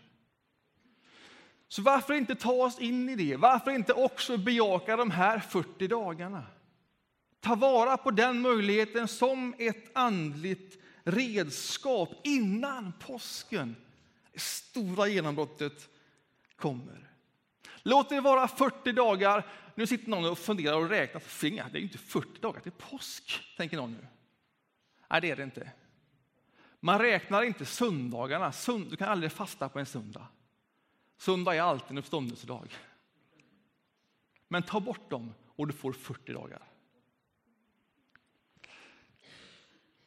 Så 1.69 1.83
varför 1.83 2.15
inte 2.15 2.35
ta 2.35 2.53
oss 2.53 2.79
in 2.79 3.09
i 3.09 3.17
det? 3.17 3.37
Varför 3.37 3.71
inte 3.71 3.93
också 3.93 4.37
bejaka 4.37 4.97
de 4.97 5.11
här 5.11 5.39
40 5.39 5.89
dagarna? 5.89 6.47
Ta 7.41 7.55
vara 7.55 7.97
på 7.97 8.11
den 8.11 8.41
möjligheten 8.41 9.09
som 9.09 9.55
ett 9.59 9.91
andligt 9.93 10.79
redskap 11.05 12.09
innan 12.25 12.93
påsken, 12.93 13.77
det 14.33 14.41
stora 14.41 15.09
genombrottet, 15.09 15.89
kommer. 16.57 17.11
Låt 17.83 18.09
det 18.09 18.21
vara 18.21 18.49
40 18.49 18.93
dagar. 18.93 19.47
Nu 19.75 19.87
sitter 19.87 20.11
någon 20.11 20.25
och 20.25 20.39
funderar 20.39 20.77
och 20.77 20.89
räknar. 20.89 21.21
Finga, 21.21 21.69
det 21.69 21.79
är 21.79 21.81
ju 21.81 21.87
inte 21.87 21.99
40 21.99 22.41
dagar 22.41 22.61
till 22.61 22.73
påsk, 22.73 23.41
tänker 23.57 23.77
någon 23.77 23.93
nu. 23.93 24.07
Nej, 25.11 25.21
det 25.21 25.31
är 25.31 25.37
det 25.37 25.43
inte. 25.43 25.73
Man 26.81 26.99
räknar 26.99 27.43
inte 27.43 27.65
söndagarna. 27.65 28.53
Du 28.67 28.97
kan 28.97 29.09
aldrig 29.09 29.33
fasta 29.33 29.69
på 29.69 29.79
en 29.79 29.87
söndag. 29.87 30.27
Söndag 31.19 31.55
är 31.55 31.61
alltid 31.61 31.91
en 31.91 31.99
uppståndelsedag. 31.99 32.75
Men 34.49 34.63
ta 34.63 34.81
bort 34.81 35.11
dem 35.11 35.35
och 35.57 35.67
du 35.67 35.73
får 35.73 35.93
40 35.93 36.33
dagar. 36.33 36.68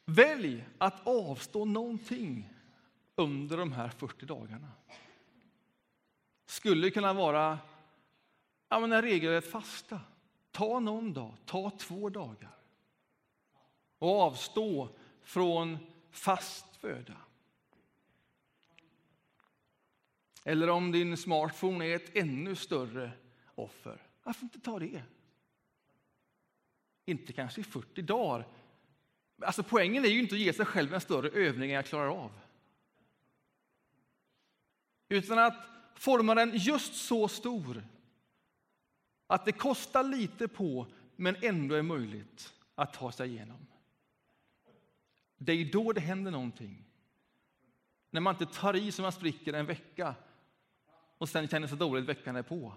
Välj 0.04 0.64
att 0.78 1.06
avstå 1.06 1.64
någonting 1.64 2.48
under 3.14 3.56
de 3.56 3.72
här 3.72 3.88
40 3.88 4.26
dagarna. 4.26 4.68
skulle 6.46 6.90
kunna 6.90 7.12
vara 7.12 7.58
ja, 8.68 8.80
men 8.80 8.92
en 8.92 9.02
regelrätt 9.02 9.50
fasta. 9.50 10.00
Ta 10.50 10.80
någon 10.80 11.12
dag, 11.12 11.34
ta 11.44 11.70
två 11.70 12.08
dagar 12.10 12.50
och 13.98 14.20
avstå 14.20 14.88
från 15.22 15.78
fast 16.10 16.76
föda. 16.76 17.16
Eller 20.44 20.70
om 20.70 20.92
din 20.92 21.16
smartphone 21.16 21.86
är 21.86 21.96
ett 21.96 22.16
ännu 22.16 22.56
större 22.56 23.12
offer, 23.54 24.02
varför 24.22 24.42
inte 24.42 24.60
ta 24.60 24.78
det? 24.78 25.02
Inte 27.04 27.32
kanske 27.32 27.60
i 27.60 27.64
40 27.64 28.02
dagar. 28.02 28.46
Alltså 29.44 29.62
poängen 29.62 30.04
är 30.04 30.08
ju 30.08 30.20
inte 30.20 30.34
att 30.34 30.40
ge 30.40 30.52
sig 30.52 30.66
själv 30.66 30.94
en 30.94 31.00
större 31.00 31.28
övning 31.28 31.70
än 31.70 31.76
jag 31.76 31.86
klarar 31.86 32.08
av. 32.08 32.32
Utan 35.08 35.38
att 35.38 35.68
forma 35.94 36.34
den 36.34 36.52
just 36.54 36.94
så 36.94 37.28
stor 37.28 37.84
att 39.26 39.44
det 39.44 39.52
kostar 39.52 40.04
lite 40.04 40.48
på, 40.48 40.86
men 41.16 41.36
ändå 41.42 41.74
är 41.74 41.82
möjligt 41.82 42.54
att 42.74 42.92
ta 42.92 43.12
sig 43.12 43.30
igenom. 43.30 43.66
Det 45.36 45.52
är 45.52 45.72
då 45.72 45.92
det 45.92 46.00
händer 46.00 46.30
någonting. 46.30 46.84
När 48.10 48.20
man 48.20 48.34
inte 48.34 48.54
tar 48.54 48.76
i 48.76 48.92
så 48.92 49.02
man 49.02 49.12
spricker 49.12 49.52
en 49.52 49.66
vecka 49.66 50.14
och 51.18 51.28
sen 51.28 51.48
känner 51.48 51.68
sig 51.68 51.78
dåligt 51.78 52.08
veckan 52.08 52.36
är 52.36 52.42
på. 52.42 52.74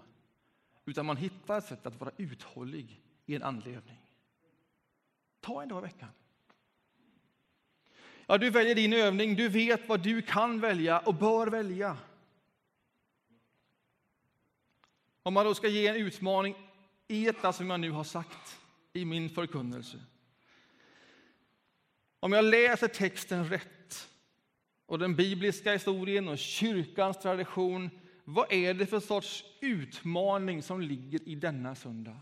Utan 0.84 1.06
man 1.06 1.16
hittar 1.16 1.58
ett 1.58 1.64
sätt 1.64 1.86
att 1.86 2.00
vara 2.00 2.10
uthållig 2.16 3.02
i 3.26 3.36
en 3.36 3.42
andlig 3.42 3.74
övning. 3.74 4.00
Ta 5.40 5.62
en 5.62 5.68
dag 5.68 5.78
i 5.78 5.86
veckan. 5.86 6.08
Ja, 8.26 8.38
du 8.38 8.50
väljer 8.50 8.74
din 8.74 8.92
övning, 8.92 9.36
du 9.36 9.48
vet 9.48 9.88
vad 9.88 10.00
du 10.00 10.22
kan 10.22 10.60
välja 10.60 10.98
och 10.98 11.14
bör 11.14 11.46
välja. 11.46 11.96
Om 15.22 15.34
man 15.34 15.46
då 15.46 15.54
ska 15.54 15.68
ge 15.68 15.86
en 15.86 15.96
utmaning 15.96 16.56
i 17.08 17.24
detta 17.24 17.52
som 17.52 17.70
jag 17.70 17.80
nu 17.80 17.90
har 17.90 18.04
sagt 18.04 18.58
i 18.92 19.04
min 19.04 19.30
förkunnelse. 19.30 19.96
Om 22.20 22.32
jag 22.32 22.44
läser 22.44 22.88
texten 22.88 23.48
rätt 23.48 24.08
och 24.86 24.98
den 24.98 25.16
bibliska 25.16 25.72
historien 25.72 26.28
och 26.28 26.38
kyrkans 26.38 27.18
tradition, 27.18 27.90
vad 28.24 28.52
är 28.52 28.74
det 28.74 28.86
för 28.86 29.00
sorts 29.00 29.44
utmaning 29.60 30.62
som 30.62 30.80
ligger 30.80 31.28
i 31.28 31.34
denna 31.34 31.74
söndag? 31.74 32.20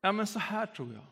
Ja, 0.00 0.12
men 0.12 0.26
så 0.26 0.38
här 0.38 0.66
tror 0.66 0.94
jag. 0.94 1.06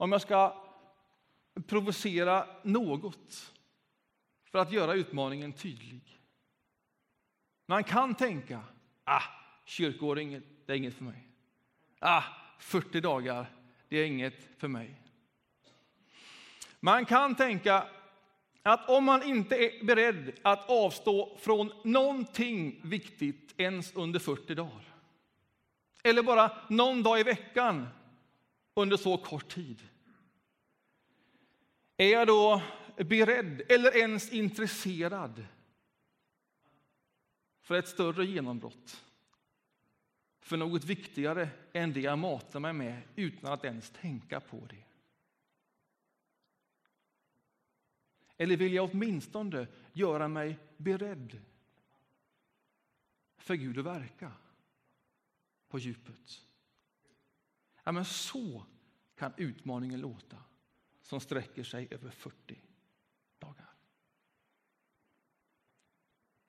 Om 0.00 0.12
jag 0.12 0.20
ska 0.20 0.54
provocera 1.66 2.46
något 2.62 3.52
för 4.44 4.58
att 4.58 4.72
göra 4.72 4.94
utmaningen 4.94 5.52
tydlig. 5.52 6.20
Man 7.66 7.84
kan 7.84 8.14
tänka, 8.14 8.60
ah, 9.04 9.22
kyrkår 9.64 10.18
är 10.18 10.22
inget, 10.22 10.44
det 10.66 10.72
är 10.72 10.76
inget 10.76 10.94
för 10.94 11.04
mig. 11.04 11.28
Ah, 11.98 12.22
40 12.58 13.00
dagar, 13.00 13.46
det 13.88 13.96
är 13.96 14.04
inget 14.04 14.48
för 14.58 14.68
mig. 14.68 15.02
Man 16.80 17.04
kan 17.04 17.34
tänka 17.34 17.88
att 18.62 18.88
om 18.88 19.04
man 19.04 19.22
inte 19.22 19.56
är 19.56 19.84
beredd 19.84 20.32
att 20.42 20.70
avstå 20.70 21.38
från 21.40 21.72
någonting 21.84 22.80
viktigt 22.82 23.54
ens 23.60 23.94
under 23.94 24.18
40 24.20 24.54
dagar, 24.54 24.94
eller 26.02 26.22
bara 26.22 26.50
någon 26.68 27.02
dag 27.02 27.20
i 27.20 27.22
veckan 27.22 27.88
under 28.82 28.96
så 28.96 29.16
kort 29.18 29.48
tid, 29.48 29.88
är 31.96 32.08
jag 32.08 32.26
då 32.26 32.62
beredd 32.96 33.62
eller 33.68 33.96
ens 33.96 34.32
intresserad 34.32 35.46
för 37.60 37.74
ett 37.74 37.88
större 37.88 38.26
genombrott? 38.26 39.04
För 40.40 40.56
något 40.56 40.84
viktigare 40.84 41.48
än 41.72 41.92
det 41.92 42.00
jag 42.00 42.18
matar 42.18 42.60
mig 42.60 42.72
med 42.72 43.02
utan 43.16 43.52
att 43.52 43.64
ens 43.64 43.90
tänka 43.90 44.40
på 44.40 44.66
det? 44.66 44.84
Eller 48.36 48.56
vill 48.56 48.72
jag 48.72 48.90
åtminstone 48.90 49.66
göra 49.92 50.28
mig 50.28 50.58
beredd 50.76 51.40
för 53.36 53.54
Gud 53.54 53.78
att 53.78 53.84
verka 53.84 54.32
på 55.68 55.78
djupet? 55.78 56.49
Ja, 57.84 57.92
men 57.92 58.04
så 58.04 58.64
kan 59.16 59.32
utmaningen 59.36 60.00
låta 60.00 60.36
som 61.02 61.20
sträcker 61.20 61.64
sig 61.64 61.88
över 61.90 62.10
40 62.10 62.60
dagar. 63.38 63.74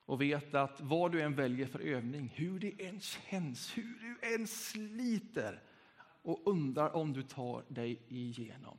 Och 0.04 0.20
vet 0.20 0.54
att 0.54 0.80
vad 0.80 1.12
du 1.12 1.22
än 1.22 1.34
väljer 1.34 1.66
för 1.66 1.80
övning, 1.80 2.28
hur 2.28 2.60
det 2.60 2.86
än 2.86 3.00
känns, 3.00 3.76
hur 3.76 3.98
du 4.00 4.34
än 4.34 4.46
sliter 4.46 5.62
och 6.22 6.42
undrar 6.46 6.90
om 6.90 7.12
du 7.12 7.22
tar 7.22 7.64
dig 7.68 8.02
igenom. 8.08 8.78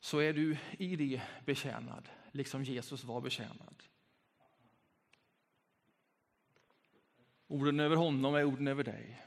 Så 0.00 0.18
är 0.18 0.32
du 0.32 0.58
i 0.78 0.96
det 0.96 1.22
betjänad, 1.46 2.08
liksom 2.32 2.64
Jesus 2.64 3.04
var 3.04 3.20
betjänad. 3.20 3.82
Orden 7.46 7.80
över 7.80 7.96
honom 7.96 8.34
är 8.34 8.44
orden 8.44 8.68
över 8.68 8.84
dig. 8.84 9.22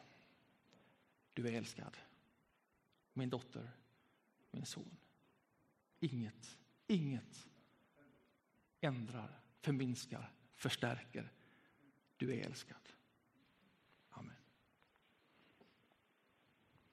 Du 1.33 1.47
är 1.47 1.51
älskad. 1.51 1.97
Min 3.13 3.29
dotter, 3.29 3.71
min 4.51 4.65
son. 4.65 4.97
Inget, 5.99 6.59
inget 6.87 7.47
ändrar, 8.81 9.39
förminskar, 9.61 10.31
förstärker. 10.55 11.31
Du 12.17 12.33
är 12.33 12.45
älskad. 12.45 12.89